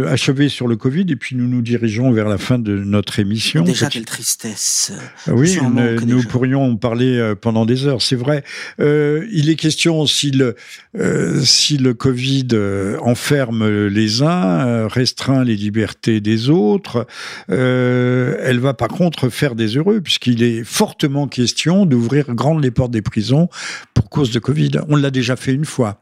[0.07, 3.63] achever sur le Covid, et puis nous nous dirigeons vers la fin de notre émission.
[3.63, 4.91] Déjà, quelle tristesse.
[5.27, 5.57] Ah oui,
[6.05, 8.43] nous pourrions en parler euh, pendant des heures, c'est vrai.
[8.79, 10.55] Euh, il est question si le,
[10.97, 17.05] euh, si le Covid euh, enferme les uns, restreint les libertés des autres,
[17.49, 22.91] elle va par contre faire des heureux, puisqu'il est fortement question d'ouvrir grandes les portes
[22.91, 23.49] des prisons
[23.93, 24.71] pour cause de Covid.
[24.87, 26.01] On l'a déjà fait une fois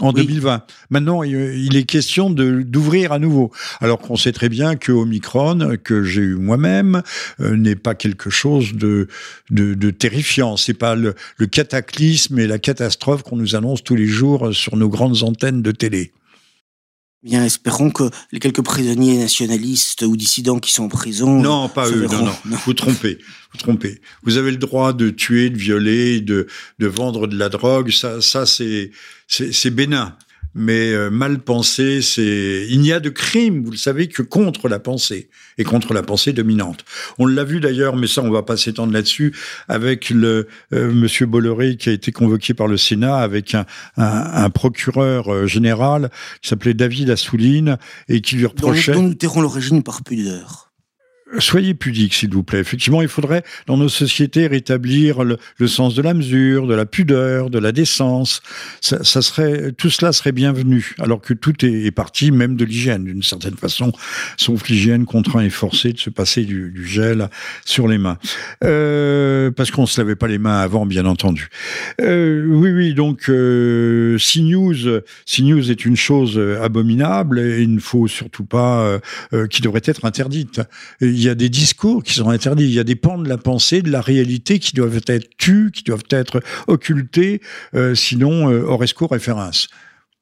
[0.00, 0.62] en 2020.
[0.90, 3.50] Maintenant, il est question de d'ouvrir à nouveau.
[3.80, 7.02] Alors qu'on sait très bien que Omicron, que j'ai eu moi-même,
[7.40, 9.08] euh, n'est pas quelque chose de,
[9.50, 10.56] de, de terrifiant.
[10.56, 14.76] C'est pas le, le cataclysme et la catastrophe qu'on nous annonce tous les jours sur
[14.76, 16.12] nos grandes antennes de télé.
[17.26, 21.42] Bien, espérons que les quelques prisonniers nationalistes ou dissidents qui sont en prison.
[21.42, 23.18] Non, pas eux, non, non, Vous trompez,
[23.52, 24.00] vous trompez.
[24.22, 26.46] Vous avez le droit de tuer, de violer, de,
[26.78, 27.90] de vendre de la drogue.
[27.90, 28.92] Ça, ça, c'est,
[29.26, 30.16] c'est bénin
[30.56, 34.68] mais euh, mal pensé, c'est il n'y a de crime, vous le savez, que contre
[34.68, 35.28] la pensée
[35.58, 36.84] et contre la pensée dominante.
[37.18, 39.34] On l'a vu d'ailleurs, mais ça on va pas s'étendre là-dessus,
[39.68, 43.66] avec le euh, Monsieur Bolloré qui a été convoqué par le Sénat avec un,
[43.98, 47.76] un, un procureur euh, général qui s'appelait David Assouline
[48.08, 48.92] et qui lui reprochait.
[48.92, 50.65] Dont, dont nous tairons l'origine par pudeur.
[51.38, 52.60] Soyez pudiques, s'il vous plaît.
[52.60, 57.50] Effectivement, il faudrait, dans nos sociétés, rétablir le, sens de la mesure, de la pudeur,
[57.50, 58.42] de la décence.
[58.80, 63.22] Ça, serait, tout cela serait bienvenu, alors que tout est, parti, même de l'hygiène, d'une
[63.22, 63.92] certaine façon,
[64.36, 67.28] sauf l'hygiène contraint et forcé de se passer du, gel
[67.64, 68.18] sur les mains.
[68.64, 71.48] Euh, parce qu'on se lavait pas les mains avant, bien entendu.
[72.00, 78.06] Euh, oui, oui, donc, euh, CNews, CNews est une chose abominable et il ne faut
[78.06, 79.00] surtout pas,
[79.32, 80.60] euh, qui devrait être interdite
[81.16, 83.38] il y a des discours qui sont interdits, il y a des pans de la
[83.38, 87.40] pensée, de la réalité qui doivent être tus, qui doivent être occultés,
[87.74, 89.68] euh, sinon euh, Oresco référence.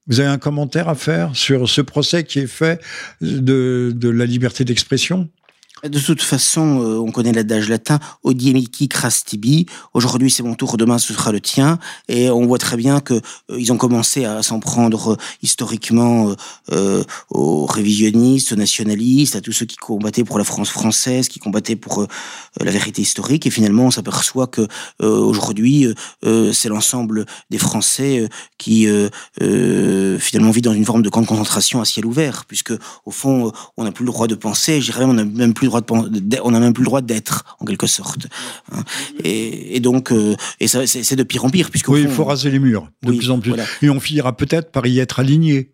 [0.06, 2.80] Vous avez un commentaire à faire sur ce procès qui est fait
[3.20, 5.30] de la liberté d'expression?
[5.88, 9.66] De toute façon, euh, on connaît l'adage latin Odiemiki crastibi.
[9.92, 11.78] Aujourd'hui, c'est mon tour, demain, ce sera le tien.
[12.08, 13.20] Et on voit très bien que euh,
[13.58, 16.34] ils ont commencé à s'en prendre euh, historiquement
[17.30, 21.76] aux révisionnistes, aux nationalistes, à tous ceux qui combattaient pour la France française, qui combattaient
[21.76, 22.06] pour
[22.60, 23.46] la vérité historique.
[23.46, 24.66] Et finalement, on s'aperçoit que
[25.00, 25.86] aujourd'hui,
[26.22, 28.28] c'est l'ensemble des Français
[28.58, 28.88] qui
[29.40, 32.72] finalement vit dans une forme de camp de concentration à ciel ouvert, puisque
[33.04, 34.80] au fond, on n'a plus le droit de penser.
[34.80, 37.64] Je dirais, on n'a même plus le on n'a même plus le droit d'être en
[37.64, 38.26] quelque sorte.
[38.72, 38.82] Hein.
[39.22, 42.58] Et, donc, euh, et c'est de pire en pire puisque oui, il faut raser les
[42.58, 43.54] murs de plus en plus.
[43.82, 45.73] Et on finira peut-être par y être aligné.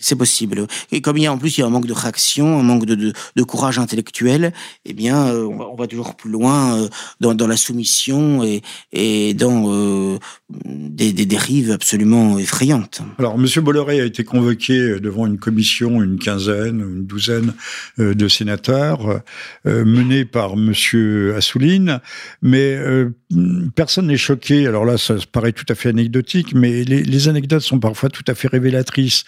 [0.00, 0.66] C'est possible.
[0.92, 2.62] Et comme il y a en plus il y a un manque de réaction, un
[2.62, 4.52] manque de, courage intellectuel,
[4.84, 6.88] eh bien euh, on, va, toujours plus loin euh,
[7.20, 8.44] dans, la soumission
[8.92, 10.18] et, dans euh,
[10.50, 13.00] des, dérives absolument effrayantes.
[13.18, 17.54] Alors Monsieur Bolloré a été convoqué devant une commission, une quinzaine, une douzaine
[17.98, 19.22] de sénateurs
[19.64, 22.00] menés par Monsieur Assouline,
[22.42, 22.78] mais
[23.74, 24.66] personne n'est choqué.
[24.66, 28.34] Alors là, ça paraît tout à fait anecdotique, mais les anecdotes sont parfois tout à
[28.34, 29.24] fait révélatrices.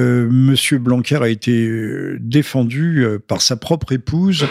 [0.00, 4.46] Euh, Monsieur Blanquer a été euh, défendu euh, par sa propre épouse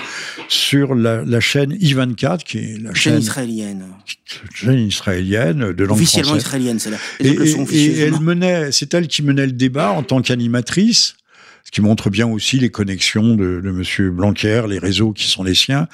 [0.48, 3.86] sur la, chaîne I24, qui est la chaîne, israélienne.
[4.54, 6.98] Chaîne israélienne de langue Officiellement israélienne, c'est là.
[7.20, 11.16] Et, et, elle menait, c'est elle qui menait le débat en tant qu'animatrice
[11.70, 15.44] ce qui montre bien aussi les connexions de, de Monsieur Blanquer, les réseaux qui sont
[15.44, 15.88] les siens,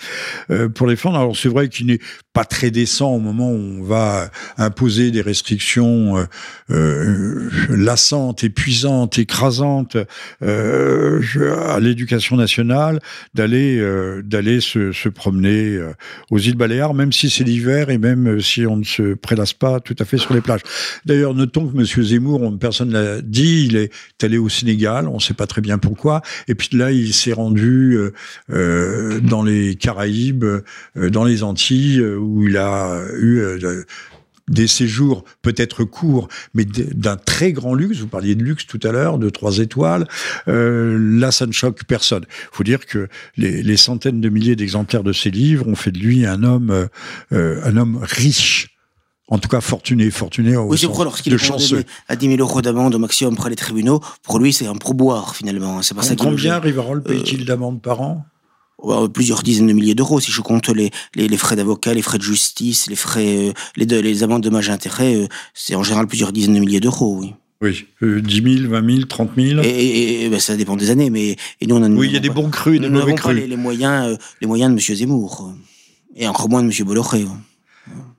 [0.49, 1.19] euh, pour défendre.
[1.19, 1.99] Alors c'est vrai qu'il n'est
[2.31, 6.23] pas très décent au moment où on va imposer des restrictions euh,
[6.69, 9.97] euh lassantes, épuisantes, écrasantes
[10.43, 11.21] euh,
[11.67, 13.01] à l'éducation nationale,
[13.33, 13.83] d'aller
[14.23, 15.77] d'aller se, se, promener
[16.31, 19.81] aux îles Baléares, même si c'est l'hiver et même si on ne se prélasse pas
[19.81, 20.61] tout à fait sur les plages.
[21.05, 23.91] D'ailleurs, notons que Monsieur Zemmour, personne l'a dit, il est
[24.23, 26.21] allé au Sénégal, on ne sait pas très bien pourquoi.
[26.47, 28.13] Et puis là, il s'est rendu euh,
[28.51, 33.59] euh, dans les Caraïbes, euh, dans les Antilles, où il a eu
[34.47, 37.99] des séjours peut-être courts, mais d'un très grand luxe.
[37.99, 40.07] Vous parliez de luxe tout à l'heure, de trois étoiles.
[40.47, 42.25] là, ça ne choque personne.
[42.29, 43.07] Il faut dire que
[43.37, 46.87] les, centaines de milliers d'exemplaires de ses livres ont fait de lui un homme,
[47.31, 48.74] un homme riche
[49.27, 52.61] en tout cas fortuné, fortuné au Oui, c'est pourquoi lorsqu'il est à 10 000 euros
[52.61, 55.81] d'amende au maximum près les tribunaux, pour lui c'est un pourboire finalement.
[55.81, 58.25] C'est pas ça Combien Rivarol paye-t-il euh, d'amende par an?
[59.13, 62.23] plusieurs dizaines de milliers d'euros si je compte les, les, frais d'avocat, les frais de
[62.23, 66.05] justice, les frais, euh, les, les amendes de dommages et intérêts, euh, c'est en général
[66.05, 67.33] plusieurs dizaines de milliers d'euros, oui.
[67.61, 69.61] Oui, 10 000, 20 000, 30 000.
[69.63, 71.89] Et, ben, ça dépend des années, mais et nous on a.
[71.89, 73.39] Oui, il y a des bons crus, des mauvais crus.
[73.39, 74.97] Pas les, moyens, les moyens de M.
[74.97, 75.53] Zemmour
[76.15, 76.85] et encore moins de M.
[76.85, 77.25] Bolloré.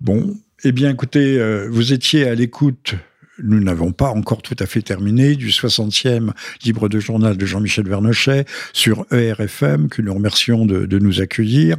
[0.01, 0.35] Bon,
[0.65, 2.95] eh bien, écoutez, euh, vous étiez à l'écoute
[3.43, 6.31] nous n'avons pas encore tout à fait terminé, du 60e
[6.65, 11.77] libre de journal de Jean-Michel Vernochet sur ERFM, que nous remercions de, nous accueillir.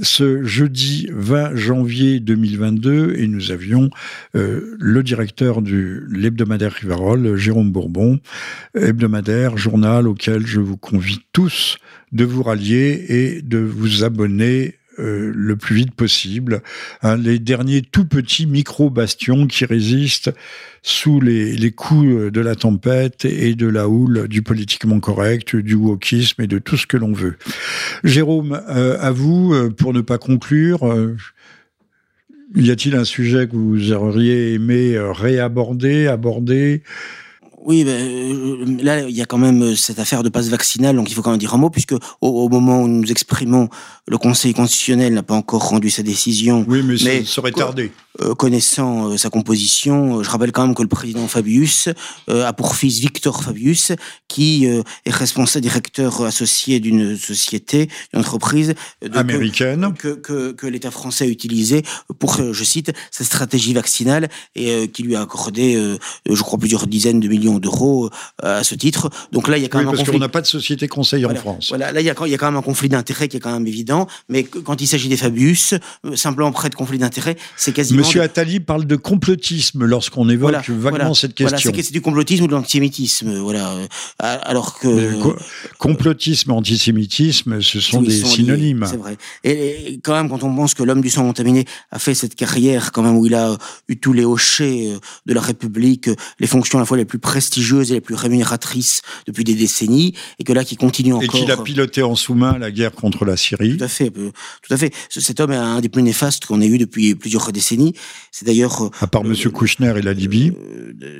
[0.00, 3.90] Ce jeudi 20 janvier 2022, et nous avions
[4.36, 8.20] euh, le directeur de l'hebdomadaire Rivarol, Jérôme Bourbon,
[8.74, 11.78] hebdomadaire, journal auquel je vous convie tous
[12.12, 16.62] de vous rallier et de vous abonner euh, le plus vite possible.
[17.02, 20.32] Hein, les derniers tout petits micro-bastions qui résistent
[20.82, 26.42] sous les, coups de la tempête et de la houle du politiquement correct, du wokisme
[26.42, 27.36] et de tout ce que l'on veut.
[28.04, 30.80] Jérôme, euh, à vous, euh, pour ne pas conclure,
[32.54, 36.82] y a-t-il un sujet que vous auriez aimé réaborder, aborder?
[37.64, 40.94] Oui, ben, euh, là, il y a quand même euh, cette affaire de passe vaccinal,
[40.94, 43.68] donc il faut quand même dire un mot, puisque au, moment où nous exprimons,
[44.06, 46.64] le Conseil constitutionnel n'a pas encore rendu sa décision.
[46.68, 47.90] Oui, mais, ça serait tardé.
[48.36, 51.88] Connaissant sa composition, je rappelle quand même que le président Fabius
[52.28, 53.92] a pour fils Victor Fabius,
[54.28, 58.74] qui est responsable directeur associé d'une société, d'une entreprise
[59.12, 61.82] américaine que, que, que l'État français a utilisé
[62.18, 65.96] pour, je cite, sa stratégie vaccinale et qui lui a accordé,
[66.28, 68.10] je crois, plusieurs dizaines de millions d'euros
[68.42, 69.10] à ce titre.
[69.32, 71.26] Donc là, il y a quand oui, même parce qu'on n'a pas de société conseil
[71.26, 71.70] en France.
[71.70, 73.40] Voilà, là, il y, a, il y a quand même un conflit d'intérêts qui est
[73.40, 75.74] quand même évident, mais quand il s'agit des Fabius,
[76.14, 78.03] simplement près de conflit d'intérêts, c'est quasiment...
[78.04, 81.70] Monsieur Attali parle de complotisme lorsqu'on évoque vaguement cette question.
[81.70, 83.74] Voilà, c'est du complotisme ou de l'antisémitisme, voilà.
[84.18, 85.18] Alors que...
[85.78, 88.86] complotisme antisémitisme, ce sont des synonymes.
[88.88, 89.16] C'est vrai.
[89.42, 92.92] Et, quand même, quand on pense que l'homme du sang contaminé a fait cette carrière,
[92.92, 93.56] quand même, où il a
[93.88, 94.92] eu tous les hochets
[95.26, 99.02] de la République, les fonctions à la fois les plus prestigieuses et les plus rémunératrices
[99.26, 101.24] depuis des décennies, et que là, qui continue encore...
[101.24, 103.76] Et qu'il a piloté en sous-main la guerre contre la Syrie.
[103.76, 104.32] Tout à fait, tout
[104.70, 104.92] à fait.
[105.08, 107.93] Cet homme est un des plus néfastes qu'on ait eu depuis plusieurs décennies.
[108.30, 108.90] C'est d'ailleurs...
[109.00, 110.52] À part Monsieur Kouchner et la Libye.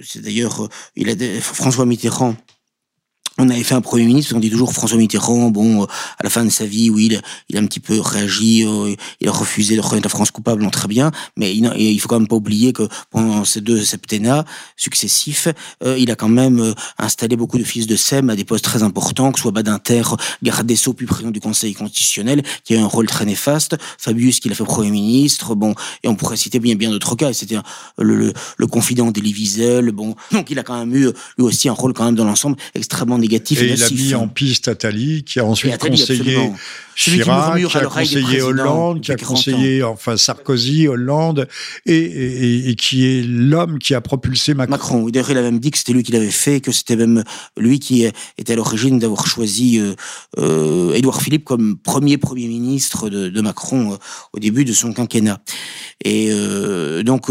[0.03, 0.69] c'est d'ailleurs...
[0.97, 2.37] il a François Mitterrand
[3.39, 5.87] on avait fait un premier ministre, on dit toujours François Mitterrand, bon, euh,
[6.19, 8.95] à la fin de sa vie, oui, il, il a un petit peu réagi, euh,
[9.21, 12.09] il a refusé de reconnaître la France coupable, non, très bien, mais il, il faut
[12.09, 14.45] quand même pas oublier que pendant ces deux septennats
[14.77, 15.49] successifs,
[15.83, 18.83] euh, il a quand même installé beaucoup de fils de SEM à des postes très
[18.85, 20.03] importants, que ce soit Badinter,
[20.43, 23.77] garde des Sceaux, puis président du Conseil constitutionnel, qui a eu un rôle très néfaste,
[23.99, 27.33] Fabius, qui l'a fait Premier ministre, bon, et on pourrait citer bien bien d'autres cas,
[27.33, 27.57] c'était
[27.99, 31.73] le, le, confident d'Elie Wiesel, bon, donc il a quand même eu, lui aussi, un
[31.73, 35.41] rôle quand même dans l'ensemble extrêmement négatif et, il a mis en piste Attali, qui
[35.41, 36.39] a ensuite conseillé
[36.97, 41.49] Chirac, qui, a conseillé Hollande, qui a conseillé enfin Sarkozy, Hollande,
[41.87, 44.75] et, et, qui est l'homme qui a propulsé Macron.
[44.75, 47.25] Macron, d'ailleurs il a même dit que c'était lui qui l'avait fait, que c'était même
[47.57, 48.07] lui qui
[48.39, 49.95] était à l'origine d'avoir choisi euh,
[50.39, 53.97] euh, Édouard Philippe comme premier Premier ministre de, de Macron euh,
[54.33, 55.41] au début de son quinquennat.
[56.05, 57.27] Et euh, donc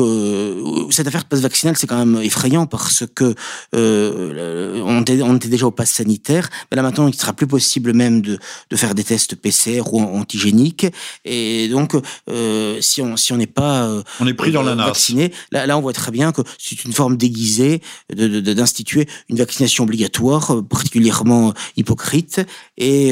[0.92, 3.36] cette affaire de passe vaccinal, c'est quand même effrayant parce que
[3.74, 8.22] on, était, on était déjà au sanitaire, mais là maintenant il sera plus possible même
[8.22, 10.88] de, de faire des tests PCR ou antigénique.
[11.26, 11.96] Et donc,
[12.30, 15.66] euh, si on si on n'est pas euh, on est pris dans la vacciné, là,
[15.66, 17.82] là on voit très bien que c'est une forme déguisée
[18.16, 22.42] d'instituer de, une vaccination obligatoire, euh, particulièrement hypocrite.
[22.78, 23.12] Et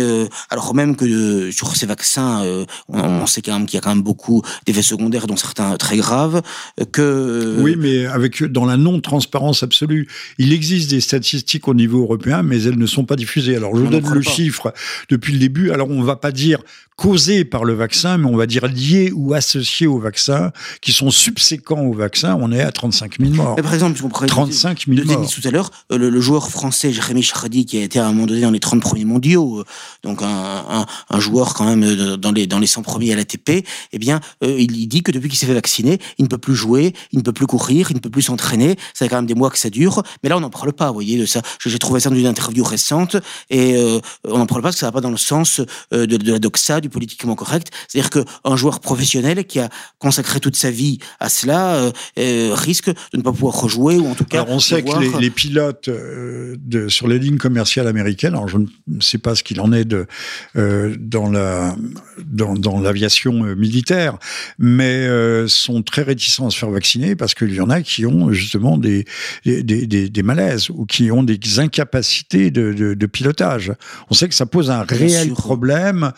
[0.50, 2.44] alors même que sur ces vaccins,
[2.88, 5.98] on, sait quand même qu'il y a quand même beaucoup d'effets secondaires, dont certains très
[5.98, 6.42] graves.
[6.92, 10.08] Que oui, mais avec dans la non transparence absolue,
[10.38, 13.56] il existe des statistiques au niveau européen, mais elles ne sont pas diffusées.
[13.56, 14.74] Alors je vous donne le chiffre
[15.10, 15.72] depuis le début.
[15.72, 16.62] Alors on va pas dire
[17.02, 21.10] causés par le vaccin, mais on va dire liés ou associés au vaccin, qui sont
[21.10, 23.56] subséquents au vaccin, on est à 35 000 morts.
[23.56, 25.28] par exemple, je 35 000 morts.
[25.28, 28.28] tout à l'heure, euh, le, joueur français Jérémy Chardy, qui a été à un moment
[28.28, 29.66] donné dans les 30 premiers mondiaux, euh,
[30.04, 33.66] donc un, un, joueur quand même euh, dans les, dans les 100 premiers à l'ATP,
[33.94, 36.94] eh bien, il dit que depuis qu'il s'est fait vacciner, il ne peut plus jouer,
[37.12, 38.76] il ne peut plus courir, il ne peut plus s'entraîner.
[38.94, 40.90] Ça fait quand même des mois que ça dure, mais là, on n'en parle pas,
[40.90, 41.42] vous voyez, de ça.
[41.66, 43.16] J'ai trouvé ça dans une interview récente,
[43.50, 43.76] et
[44.24, 46.38] on n'en parle pas parce que ça va pas dans le sens de, de la
[46.38, 47.70] doxa, du politiquement correct.
[47.88, 52.90] C'est-à-dire qu'un joueur professionnel qui a consacré toute sa vie à cela euh, euh, risque
[52.90, 54.42] de ne pas pouvoir rejouer ou en tout cas.
[54.42, 58.58] Alors on sait que les, pilotes euh, de, sur les lignes commerciales américaines, alors je
[58.58, 60.06] ne sais pas ce qu'il en est de
[61.00, 61.76] dans la
[62.24, 64.18] dans, dans l'aviation militaire,
[64.60, 65.08] mais
[65.48, 68.78] sont très réticents à se faire vacciner parce qu'il y en a qui ont justement
[68.78, 69.06] des
[69.46, 73.74] des, des, des malaises ou qui ont des incapacités de, de, de, pilotage.
[74.10, 76.12] On sait que ça pose un réel problème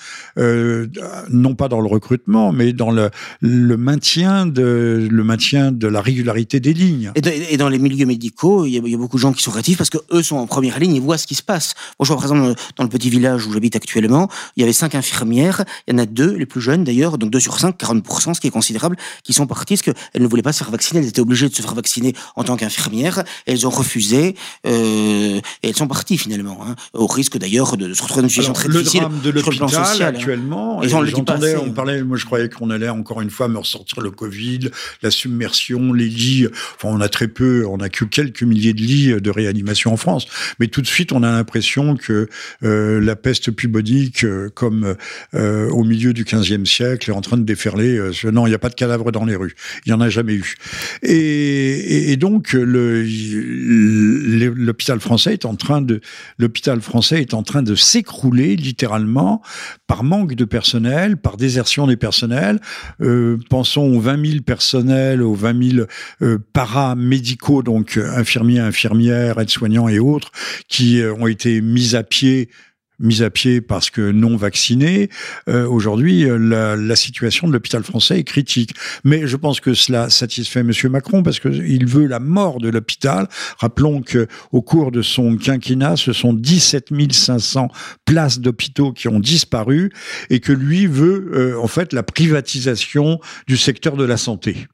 [0.54, 0.88] euh,
[1.30, 3.10] non pas dans le recrutement, mais dans le,
[3.42, 7.12] le, maintien de, le maintien de la régularité des lignes.
[7.16, 9.44] Et, dans les milieux médicaux, il y, a, il y, a, beaucoup de gens qui
[9.44, 11.74] sont rétifs parce que eux sont en première ligne, ils voient ce qui se passe.
[12.00, 14.74] Moi, je vois par exemple dans le petit village où j'habite actuellement, il y avait
[14.74, 17.80] cinq infirmières, il y en a deux, les plus jeunes d'ailleurs, donc deux sur cinq,
[17.80, 20.72] 40%, ce qui est considérable, qui sont parties parce qu'elles ne voulaient pas se faire
[20.72, 24.36] vacciner, elles étaient obligées de se faire vacciner en tant qu'infirmières, elles ont refusé,
[24.66, 28.30] euh, et elles sont parties finalement, hein, au risque d'ailleurs de, se retrouver dans une
[28.30, 29.02] situation très difficile.
[29.02, 30.18] Le drame de l'hôpital
[30.84, 34.02] et on J'entendais, on parlait, moi je croyais qu'on allait encore une fois me ressortir
[34.02, 34.70] le Covid,
[35.02, 36.48] la submersion, les lits.
[36.76, 39.98] Enfin, on a très peu, on a que quelques milliers de lits de réanimation en
[39.98, 40.28] France.
[40.60, 42.28] Mais tout de suite, on a l'impression que
[42.64, 44.96] euh, la peste pubodique, euh, comme
[45.34, 48.00] euh, au milieu du XVe siècle, est en train de déferler.
[48.32, 49.56] Non, il n'y a pas de cadavres dans les rues.
[49.86, 50.56] Il n'y en a jamais eu.
[51.02, 52.54] Et, et, et donc,
[54.54, 56.02] l'hôpital français est en train de,
[56.38, 59.42] l'hôpital français est en train de s'écrouler littéralement
[59.88, 62.60] par manque de personnel par désertion des personnels.
[63.02, 65.88] Euh, pensons aux 20 000 personnels, aux 20 000
[66.22, 70.32] euh, paramédicaux, donc infirmiers, infirmières, aides-soignants et autres,
[70.68, 72.50] qui euh, ont été mis à pied
[73.00, 75.10] mis à pied parce que non vaccinés.
[75.48, 78.76] Euh, aujourd'hui, la, la, situation de l'hôpital français est critique.
[79.04, 83.28] Mais je pense que cela satisfait Monsieur Macron parce qu'il veut la mort de l'hôpital.
[83.58, 87.70] Rappelons que au cours de son quinquennat, ce sont 17 500
[88.06, 89.92] places d'hôpitaux qui ont disparu
[90.30, 94.68] et que lui veut euh, en fait la privatisation du secteur de la santé.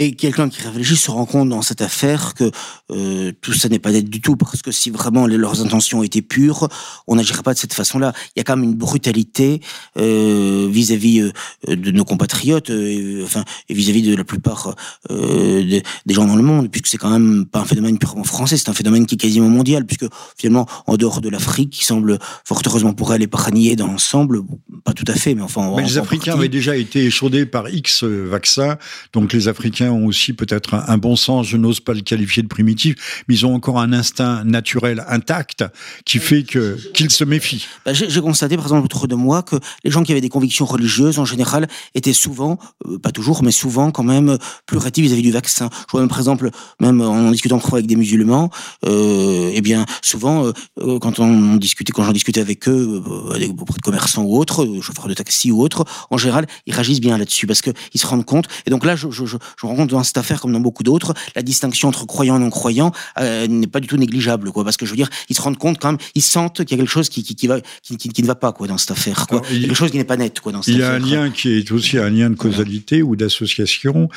[0.00, 2.50] Et quelqu'un qui réfléchit se rend compte dans cette affaire que
[2.90, 6.02] euh, tout ça n'est pas net du tout, parce que si vraiment les, leurs intentions
[6.02, 6.68] étaient pures,
[7.06, 8.12] on n'agirait pas de cette façon-là.
[8.34, 9.60] Il y a quand même une brutalité
[9.96, 14.74] euh, vis-à-vis euh, de nos compatriotes, euh, enfin, et vis-à-vis de la plupart
[15.10, 18.56] de, des gens dans le monde, puisque c'est quand même pas un phénomène purement français,
[18.56, 22.18] c'est un phénomène qui est quasiment mondial, puisque finalement, en dehors de l'Afrique, qui semble
[22.44, 24.42] fort heureusement pour elle épargnée dans l'ensemble,
[24.82, 25.72] pas tout à fait, mais enfin...
[25.76, 28.76] Mais les Africains avaient déjà été échaudés par X vaccins,
[29.12, 32.48] donc les Africains ont aussi peut-être un, bon sens, je n'ose pas le qualifier de
[32.48, 35.64] primitif, mais ils ont encore un instinct naturel intact
[36.04, 37.66] qui fait que qu'ils se méfient.
[37.84, 40.64] Bah, j'ai constaté, par exemple, autour de moi, que les gens qui avaient des convictions
[40.64, 45.22] religieuses, en général, étaient souvent, euh, pas toujours, mais souvent quand même plus rétifs vis-à-vis
[45.22, 45.68] du vaccin.
[45.72, 48.50] Je vois même, par exemple, même en discutant parfois avec des musulmans,
[48.86, 50.46] euh, eh bien, souvent,
[50.80, 53.02] euh, quand on discutait, quand j'en discutais avec eux,
[53.34, 57.00] avec auprès de commerçants ou autres, chauffeurs de taxi ou autres, en général, ils réagissent
[57.00, 58.46] bien là-dessus parce qu'ils se rendent compte.
[58.66, 61.42] Et donc là, je, je, je, je dans cette affaire, comme dans beaucoup d'autres, la
[61.42, 64.64] distinction entre croyants et non-croyants euh, n'est pas du tout négligeable, quoi.
[64.64, 66.74] Parce que je veux dire, ils se rendent compte quand même, ils sentent qu'il y
[66.74, 68.92] a quelque chose qui, qui, qui va, qui, qui, ne va pas, quoi, dans cette
[68.92, 69.42] affaire, quoi.
[69.50, 71.30] il, quelque chose qui n'est pas net, quoi, dans cette Il y a un lien
[71.30, 74.08] qui est aussi un lien de causalité ou d'association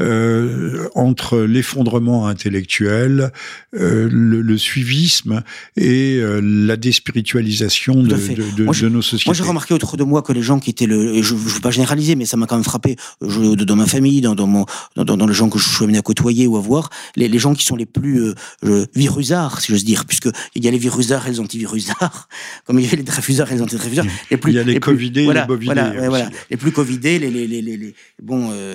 [0.00, 3.32] euh, entre l'effondrement intellectuel,
[3.74, 5.42] euh, le, le, suivisme
[5.76, 9.28] et la déspiritualisation de, de, de, de, nos sociétés.
[9.28, 11.60] Moi, j'ai remarqué autour de moi que les gens qui étaient le, je ne veux
[11.60, 14.66] pas généraliser, mais ça m'a quand même frappé, je, dans ma famille, dans, dans mon,
[14.96, 17.38] dans, dans, les gens que je suis amené à côtoyer ou à voir, les, les
[17.38, 18.34] gens qui sont les plus euh,
[18.64, 22.28] euh virusards, si j'ose dire, puisque il y a les virusards et les antivirusards,
[22.66, 24.06] comme il y a les dreyfusards et les antidrayfusards.
[24.30, 25.74] Les plus, il y a les, les covidés voilà, les bovidés.
[25.74, 28.74] Voilà, voilà, les plus covidés, les, les, les, les, bon, euh,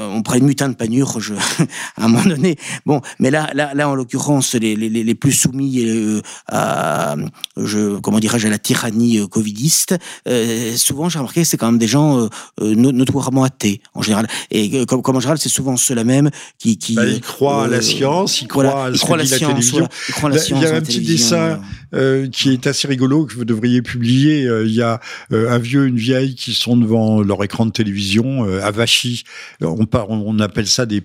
[0.00, 1.34] on prend une mutin de panure, je,
[1.96, 2.56] à un moment donné.
[2.86, 7.16] Bon, mais là, là, là, en l'occurrence, les, les, les plus soumis euh, à,
[7.56, 11.78] je, comment dirais-je, à la tyrannie euh, covidiste, euh, souvent, j'ai remarqué, c'est quand même
[11.78, 12.28] des gens
[12.60, 14.26] euh, notoirement athées, en général.
[14.50, 16.78] Et comme, comme en général, c'est souvent ceux-là même qui...
[16.78, 19.88] qui bah, ils croient à la science, ils croient voilà, à, croient la, la télévision.
[20.20, 21.60] Voilà, la science, il y a un petit dessin
[21.94, 24.48] euh, qui est assez rigolo que vous devriez publier.
[24.64, 25.00] il y a
[25.30, 29.24] un vieux, une vieille qui sont devant leur écran de télévision, avachis.
[29.60, 31.02] On, part, on appelle ça des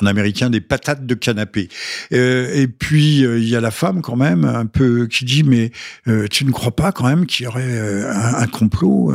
[0.00, 1.68] en américain des patates de canapé.
[2.12, 5.42] Euh, et puis euh, il y a la femme quand même un peu qui dit
[5.42, 5.72] mais
[6.08, 9.12] euh, tu ne crois pas quand même qu'il y aurait un, un, complot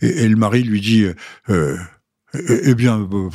[0.00, 1.06] et, et, le mari lui dit
[2.34, 3.30] eh, eh bien, euh,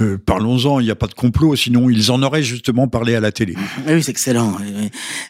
[0.00, 3.20] euh, parlons-en, il n'y a pas de complot, sinon ils en auraient justement parlé à
[3.20, 3.54] la télé.
[3.86, 4.56] Oui, c'est excellent.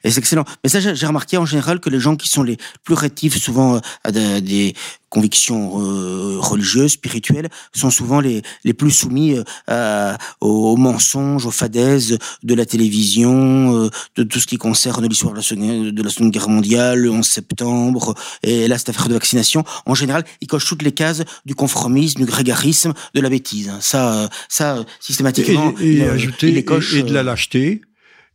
[0.04, 0.44] C'est excellent.
[0.62, 3.80] Mais ça, j'ai remarqué en général que les gens qui sont les plus rétifs souvent
[4.04, 4.74] à des
[5.08, 9.36] convictions euh, religieuses, spirituelles, sont souvent les, les plus soumis
[9.70, 15.34] euh, aux, mensonges, aux fadaises de la télévision, euh, de tout ce qui concerne l'histoire
[15.34, 19.64] de, de la Seconde Guerre mondiale, le 11 septembre, et là, cette affaire de vaccination.
[19.86, 23.72] En général, ils cochent toutes les cases du conformisme, du grégarisme, de la bêtise.
[23.80, 27.82] Ça, ça systématiquement, et, et, ajouter, et, et de la lâcheté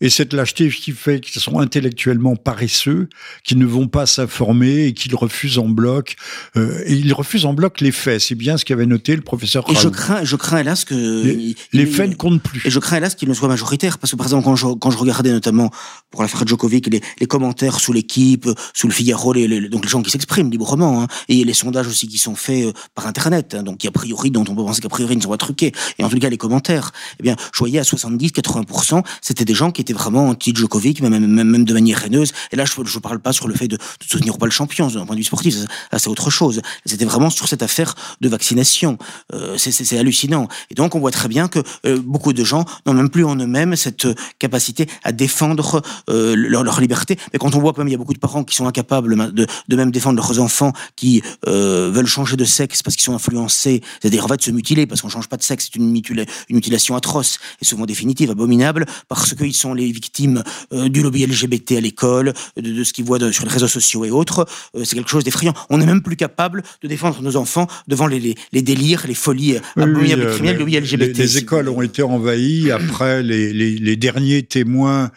[0.03, 3.07] et cette lâcheté qui fait qu'ils sont intellectuellement paresseux,
[3.45, 6.17] qui ne vont pas s'informer et qu'ils refusent en bloc.
[6.57, 8.19] Euh, et ils refusent en bloc les faits.
[8.19, 9.63] C'est bien ce qu'avait noté le professeur.
[9.71, 12.61] Et je crains, je crains hélas que les, les faits ne comptent plus.
[12.65, 14.91] Et je crains hélas qu'ils ne soient majoritaires, parce que par exemple quand je, quand
[14.91, 15.71] je regardais notamment
[16.11, 19.89] pour l'affaire Djokovic les, les commentaires sous l'équipe, sous le Figaro, les, les, donc les
[19.89, 23.55] gens qui s'expriment librement, hein, et les sondages aussi qui sont faits euh, par internet,
[23.55, 25.71] hein, donc a priori dont on peut penser qu'a priori ils ne sont pas truqués.
[25.97, 26.91] Et en tout cas les commentaires,
[27.21, 31.65] eh bien je voyais à 70-80%, c'était des gens qui étaient vraiment anti-Djokovic, même, même,
[31.65, 32.31] de manière haineuse.
[32.51, 34.87] Et là, je ne parle pas sur le fait de, de soutenir pas le champion,
[34.87, 35.55] d'un point de vue sportif,
[35.97, 36.61] c'est autre chose.
[36.85, 38.97] C'était vraiment sur cette affaire de vaccination.
[39.33, 40.47] Euh, c'est hallucinant.
[40.69, 43.35] Et donc, on voit très bien que euh, beaucoup de gens n'ont même plus en
[43.35, 44.07] eux-mêmes cette
[44.39, 47.17] capacité à défendre euh, leur, liberté.
[47.31, 49.15] Mais quand on voit quand même il y a beaucoup de parents qui sont incapables
[49.33, 53.81] de, même défendre leurs enfants, qui euh, veulent changer de sexe parce qu'ils sont influencés,
[54.01, 56.25] c'est-à-dire en fait se mutiler parce qu'on change pas de sexe, c'est une, une
[56.55, 61.73] mutilation atroce et souvent définitive, abominable, parce qu'ils sont les victimes euh, du lobby LGBT
[61.73, 64.45] à l'école, de, de, ce qu'ils voient de, sur les réseaux sociaux et autres.
[64.75, 65.53] Euh, c'est quelque chose d'effrayant.
[65.69, 69.13] On n'est même plus capable de défendre nos enfants devant les, les, les délires, les
[69.13, 70.99] folies oui, abominables criminelles du lobby LGBT.
[70.99, 75.11] Les, les écoles ont été envahies après les, les, les derniers témoins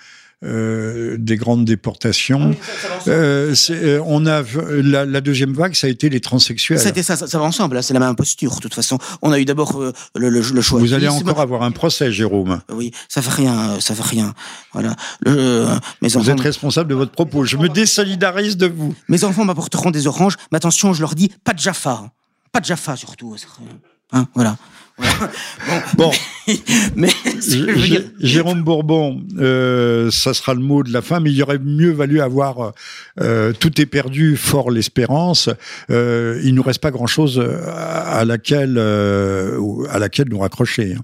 [0.45, 2.55] euh, des grandes déportations.
[2.85, 4.43] Ah euh, euh, on a
[4.83, 6.79] la, la, deuxième vague, ça a été les transsexuels.
[6.79, 7.83] Ça, ça, va ensemble.
[7.83, 8.57] C'est la même posture.
[8.57, 9.83] De toute façon, on a eu d'abord
[10.15, 10.79] le, le, choix.
[10.79, 12.61] Vous allez encore avoir un procès, Jérôme.
[12.71, 14.35] Oui, ça fait rien, ça fait rien.
[14.75, 14.95] Voilà.
[15.25, 17.47] vous êtes responsable de votre propos.
[17.47, 18.95] Je me désolidarise de vous.
[19.09, 22.11] Mes enfants m'apporteront des oranges, mais attention, je leur dis pas de Jaffa,
[22.53, 23.35] pas de Jaffa surtout.
[24.13, 24.59] Hein, voilà.
[25.97, 26.11] Bon,
[26.97, 27.11] mais,
[28.21, 32.21] Jérôme Bourbon, euh, ça sera le mot de la fin, mais il aurait mieux valu
[32.21, 32.73] avoir
[33.21, 35.51] euh, tout est perdu, fort l'espérance.
[35.91, 40.95] Euh, il nous reste pas grand-chose à laquelle à laquelle nous raccrocher.
[40.95, 41.03] Hein.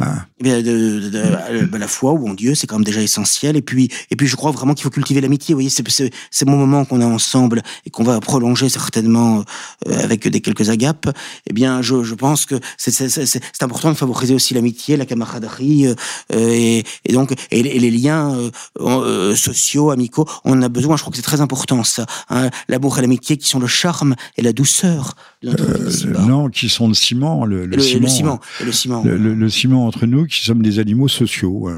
[0.00, 0.24] hein.
[0.40, 3.56] Eh bien, de, la foi ou en Dieu, c'est quand même déjà essentiel.
[3.56, 5.54] Et puis, et puis, je crois vraiment qu'il faut cultiver l'amitié.
[5.54, 5.84] Vous voyez, c'est
[6.30, 9.44] c'est mon moment qu'on a ensemble et qu'on va prolonger certainement
[9.86, 11.08] avec des quelques agapes.
[11.48, 15.86] Eh bien, je, je pense que c'est c'est important de favoriser aussi l'amitié, la camaraderie
[15.86, 15.94] euh,
[16.30, 18.50] et, et, donc et, les liens euh,
[18.80, 20.26] euh, sociaux, amicaux.
[20.44, 22.06] On a besoin, je crois que c'est très important ça.
[22.28, 26.68] Hein, L'amour et l'amitié qui sont le charme et la douceur de notre Non, qui
[26.68, 30.44] sont le ciment, le, le, ciment, le ciment, le ciment, le, ciment entre nous, qui
[30.44, 31.70] sommes des animaux sociaux,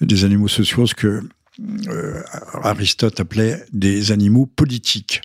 [0.00, 1.22] des animaux sociaux, ce que
[2.62, 5.20] Aristote appelait des animaux politiques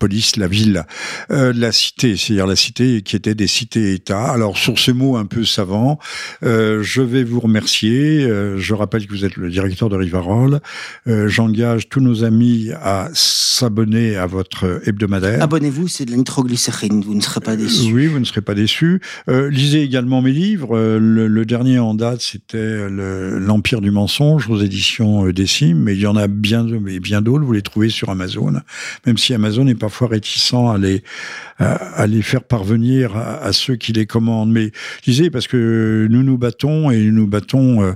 [0.00, 0.84] police, la ville,
[1.30, 4.24] euh, la cité, c'est-à-dire la cité qui était des cités-États.
[4.24, 5.98] Alors sur ce mot un peu savant,
[6.42, 8.24] euh, je vais vous remercier.
[8.24, 10.60] Euh, je rappelle que vous êtes le directeur de Rivarol.
[11.06, 15.42] J'engage tous nos amis à s'abonner à votre hebdomadaire.
[15.42, 17.92] Abonnez-vous, c'est de la nitroglycérine, vous ne serez pas déçus.
[17.92, 19.00] Oui, vous ne serez pas déçus.
[19.28, 20.78] lisez également mes livres.
[20.98, 26.16] Le, dernier en date, c'était L'Empire du mensonge aux éditions Décime, mais il y en
[26.16, 27.44] a bien, bien d'autres.
[27.44, 28.54] Vous les trouvez sur Amazon,
[29.06, 31.02] même si Amazon n'est pas parfois réticents à les,
[31.58, 34.52] à, les faire parvenir à, ceux qui les commandent.
[34.52, 34.70] Mais
[35.02, 37.92] je disais, parce que nous nous battons et nous battons euh,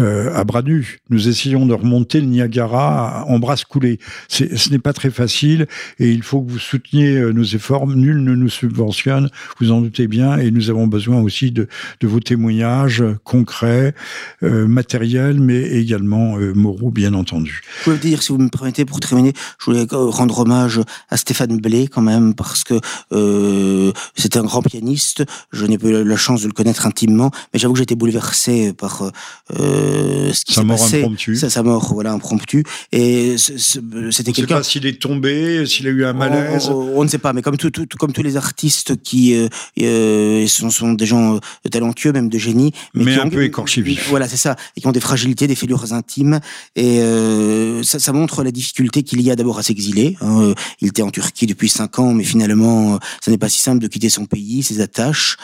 [0.00, 0.98] euh, à bras nus.
[1.08, 4.00] Nous essayons de remonter le Niagara en bras coulés.
[4.26, 5.68] Ce n'est pas très facile
[6.00, 7.86] et il faut que vous souteniez euh, nos efforts.
[7.86, 9.30] Nul ne nous subventionne,
[9.60, 11.68] vous en doutez bien, et nous avons besoin aussi de,
[12.00, 13.94] de vos témoignages concrets,
[14.42, 17.60] matériels, mais également moraux, bien entendu.
[17.80, 21.35] Je voulais dire, si vous me permettez, pour terminer, je voulais rendre hommage à Stéphane
[21.36, 22.80] Stéphane Blé quand même parce que
[23.12, 25.24] euh, c'était un grand pianiste.
[25.52, 28.72] Je n'ai pas eu la chance de le connaître intimement, mais j'avoue que j'étais bouleversé
[28.72, 29.10] par
[29.58, 31.06] euh, ce qui s'est passé.
[31.36, 32.62] Sa, sa mort, voilà, impromptue.
[32.92, 34.56] Et c'était quelqu'un.
[34.56, 36.70] pas s'il est tombé, s'il a eu un malaise.
[36.70, 39.48] On, ne sait pas, mais comme tout, tout, comme tous les artistes qui euh,
[39.80, 43.44] euh sont, sont, des gens euh, talentueux, même de génie, mais, mais un ont, peu
[43.44, 44.08] écorchés vifs.
[44.08, 46.40] Voilà, c'est ça, et qui ont des fragilités, des fêlures intimes,
[46.76, 50.16] et euh, ça, ça montre la difficulté qu'il y a d'abord à s'exiler.
[50.20, 50.54] Hein.
[50.80, 53.60] Il était en Turquie qui depuis cinq ans, mais finalement, euh, ça n'est pas si
[53.60, 55.36] simple de quitter son pays, ses attaches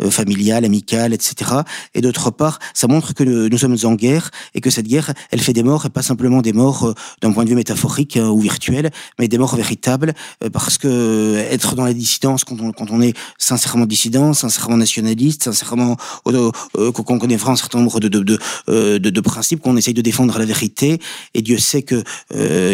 [0.00, 1.52] euh, familiales, amicales, etc.
[1.94, 5.40] Et d'autre part, ça montre que nous sommes en guerre et que cette guerre, elle
[5.40, 8.28] fait des morts, et pas simplement des morts euh, d'un point de vue métaphorique hein,
[8.28, 10.14] ou virtuel, mais des morts véritables,
[10.52, 15.44] parce que être dans la dissidence quand on, quand on est sincèrement dissident, sincèrement nationaliste,
[15.44, 20.38] sincèrement qu'on connaît vraiment un certain nombre de, de, de principes, qu'on essaye de défendre
[20.38, 21.00] la vérité,
[21.34, 22.02] et Dieu sait que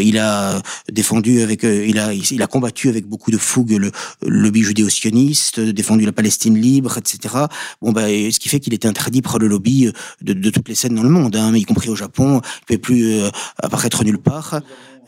[0.00, 0.60] il a
[0.90, 3.90] défendu avec, il a, il a combattu avec beaucoup de fougue le
[4.22, 7.34] lobby judéo-sioniste, défendu la Palestine libre, etc.
[7.82, 9.90] Bon, bah, ce qui fait qu'il était interdit par le lobby
[10.22, 12.40] de, de toutes les scènes dans le monde, hein, y compris au Japon.
[12.68, 13.30] Il ne pouvait plus euh,
[13.62, 14.60] apparaître nulle part.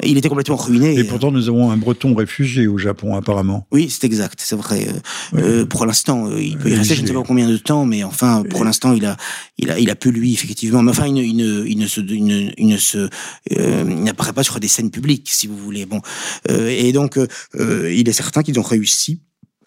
[0.04, 0.96] Il était complètement ruiné.
[0.98, 3.66] Et pourtant, nous avons un Breton réfugié au Japon, apparemment.
[3.72, 4.86] Oui, c'est exact, c'est vrai.
[5.34, 7.56] Euh, euh pour l'instant, euh, il peut y rester, je ne sais pas combien de
[7.56, 9.16] temps, mais enfin, pour l'instant, il a,
[9.58, 10.82] il a, il a pu lui, effectivement.
[10.82, 13.08] Mais enfin, il, il, il ne se, il ne, se,
[13.58, 15.86] euh, n'apparaît pas sur des scènes publiques, si vous voulez.
[15.86, 16.00] Bon,
[16.50, 17.18] euh, et donc,
[17.58, 19.20] il est certain qu'ils ont réussi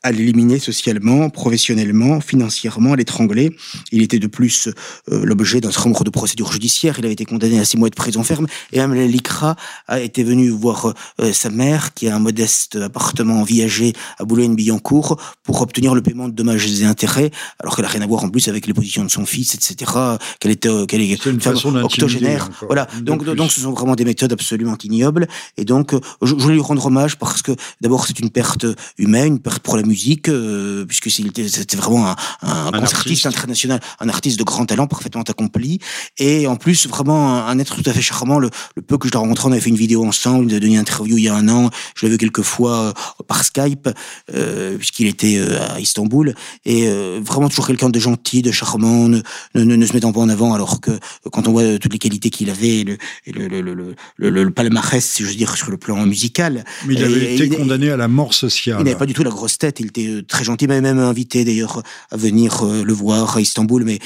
[0.03, 3.55] à l'éliminer socialement, professionnellement, financièrement, à l'étrangler.
[3.91, 4.67] Il était de plus
[5.11, 6.95] euh, l'objet d'un certain nombre de procédures judiciaires.
[6.99, 8.47] Il avait été condamné à six mois de prison ferme.
[8.71, 9.55] Et même l'ICRA
[9.87, 15.19] a été venu voir euh, sa mère, qui a un modeste appartement viager à Boulogne-Billancourt,
[15.43, 18.29] pour obtenir le paiement de dommages et intérêts, alors qu'elle n'a rien à voir en
[18.29, 19.91] plus avec les positions de son fils, etc.
[20.39, 22.49] Qu'elle était, euh, qu'elle est, une, femme octogénaire.
[22.61, 22.87] Voilà.
[23.01, 25.27] Donc, donc, ce sont vraiment des méthodes absolument ignobles.
[25.57, 28.65] Et donc, je, voulais lui rendre hommage parce que d'abord, c'est une perte
[28.97, 34.09] humaine, une perte pour la musique, euh, puisque c'était vraiment un, un, concertiste international, un
[34.09, 35.79] artiste de grand talent, parfaitement accompli,
[36.17, 38.39] et en plus vraiment un, être tout à fait charmant.
[38.39, 38.49] Le,
[38.87, 40.79] peu que je l'ai rencontré, on avait fait une vidéo ensemble, il a donné une
[40.79, 42.93] interview il y a un an, je l'ai vu quelques fois euh,
[43.27, 43.89] par Skype,
[44.33, 45.39] euh, puisqu'il était
[45.75, 46.33] à Istanbul,
[46.65, 46.87] et
[47.19, 49.21] vraiment toujours quelqu'un de gentil, de charmant, ne,
[49.55, 50.91] ne, ne, se mettant pas en avant, alors que
[51.31, 55.03] quand on voit toutes les qualités qu'il avait, le, le, le, le, le, le palmarès,
[55.03, 56.63] si je veux dire, sur le plan musical.
[56.87, 58.77] Mais il avait été condamné à la mort sociale.
[58.79, 61.43] Il n'avait pas du tout la grosse tête il était très gentil, m'avait même invité
[61.43, 63.99] d'ailleurs à venir le voir à Istanbul, mais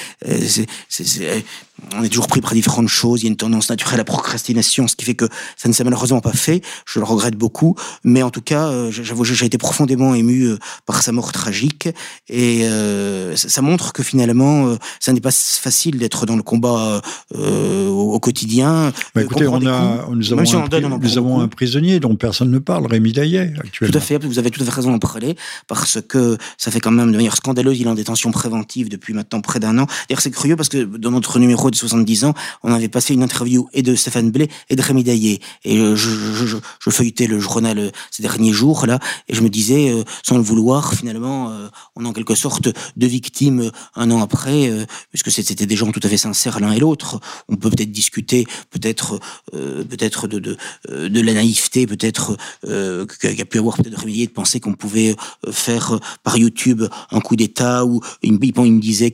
[0.48, 0.66] c'est,
[1.96, 3.22] on est toujours pris par différentes choses.
[3.22, 5.26] Il y a une tendance naturelle à la procrastination, ce qui fait que
[5.58, 6.62] ça ne s'est malheureusement pas fait.
[6.86, 10.56] Je le regrette beaucoup, mais en tout cas, j'avoue, j'ai été profondément ému
[10.86, 11.90] par sa mort tragique,
[12.30, 12.68] et
[13.36, 17.02] ça, montre que finalement, ça n'est pas facile d'être dans le combat
[17.34, 18.94] au, quotidien.
[19.14, 22.88] Bah, écoutez, on a, nous avons, un, nous avons un prisonnier dont personne ne parle,
[22.88, 23.92] Rémi Daillet, actuellement.
[23.92, 25.36] Tout à fait, vous avez tout à fait raison d'en parler,
[25.68, 29.14] parce que ça fait quand même de manière scandaleuse, il est en détention préventive depuis
[29.14, 29.88] maintenant près d'un an.
[30.10, 33.24] D'ailleurs, c'est curieux parce que dans notre numéro de 70 ans, on avait passé une
[33.24, 35.40] interview et de Stéphane Blé et de Rémi Daillet.
[35.64, 39.92] Et je, je, feuilletais le journal euh, ces derniers jours, là, et je me disais,
[39.92, 44.22] euh, sans le vouloir, finalement, euh, on est en quelque sorte deux victimes un an
[44.22, 44.72] après,
[45.10, 47.20] puisque c'était des gens tout à fait sincères l'un et l'autre.
[47.50, 49.20] On peut peut-être discuter, peut-être
[49.52, 50.58] peut-être de, de,
[50.90, 55.16] de la naïveté, peut-être qu'il y a pu avoir peut-être Rémi de penser qu'on pouvait
[55.52, 59.12] faire par YouTube un coup d'État ou il, me disait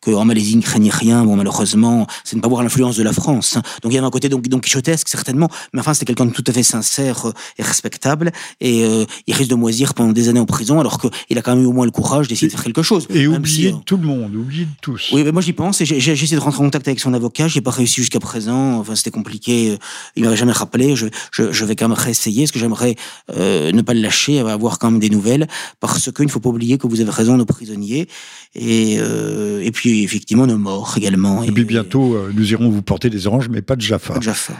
[0.00, 1.24] qu'en Malaisie, il ne craignait rien.
[1.24, 1.79] Bon, malheureusement,
[2.24, 3.56] c'est ne pas voir l'influence de la France.
[3.56, 3.62] Hein.
[3.82, 6.32] Donc il y avait un côté donc, donc quichotesque, certainement, mais enfin, c'était quelqu'un de
[6.32, 8.32] tout à fait sincère euh, et respectable.
[8.60, 11.54] Et euh, il risque de moisir pendant des années en prison, alors qu'il a quand
[11.54, 13.06] même eu au moins le courage d'essayer de faire quelque chose.
[13.10, 15.10] Et oublier de tout le monde, oublier de tous.
[15.12, 17.48] Oui, mais moi j'y pense et j'ai essayé de rentrer en contact avec son avocat.
[17.48, 18.78] J'ai pas réussi jusqu'à présent.
[18.78, 19.76] Enfin, c'était compliqué.
[20.16, 20.96] Il m'avait jamais rappelé.
[20.96, 22.44] Je, je, je, vais quand même réessayer.
[22.44, 22.96] Est-ce que j'aimerais
[23.36, 25.46] euh, ne pas le lâcher, avoir quand même des nouvelles,
[25.80, 28.08] parce qu'il ne faut pas oublier que vous avez raison, nos prisonniers.
[28.54, 31.42] Et, euh, et puis effectivement nos morts également.
[31.42, 34.14] Et, puis bientôt, euh, nous irons vous porter des oranges, mais pas de Jaffa.
[34.14, 34.54] Pas de Jaffa.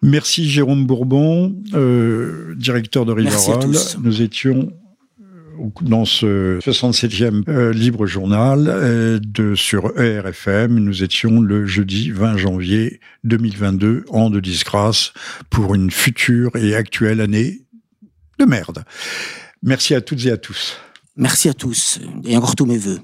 [0.00, 3.70] Merci Jérôme Bourbon, euh, directeur de Riverol.
[4.02, 4.72] Nous étions
[5.82, 10.78] dans ce 67e euh, libre journal euh, de, sur ERFM.
[10.78, 15.12] Nous étions le jeudi 20 janvier 2022, an de disgrâce
[15.50, 17.62] pour une future et actuelle année
[18.38, 18.84] de merde.
[19.62, 20.78] Merci à toutes et à tous.
[21.16, 23.00] Merci à tous et encore tous mes voeux.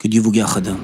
[0.00, 0.74] Que Dieu vous garde.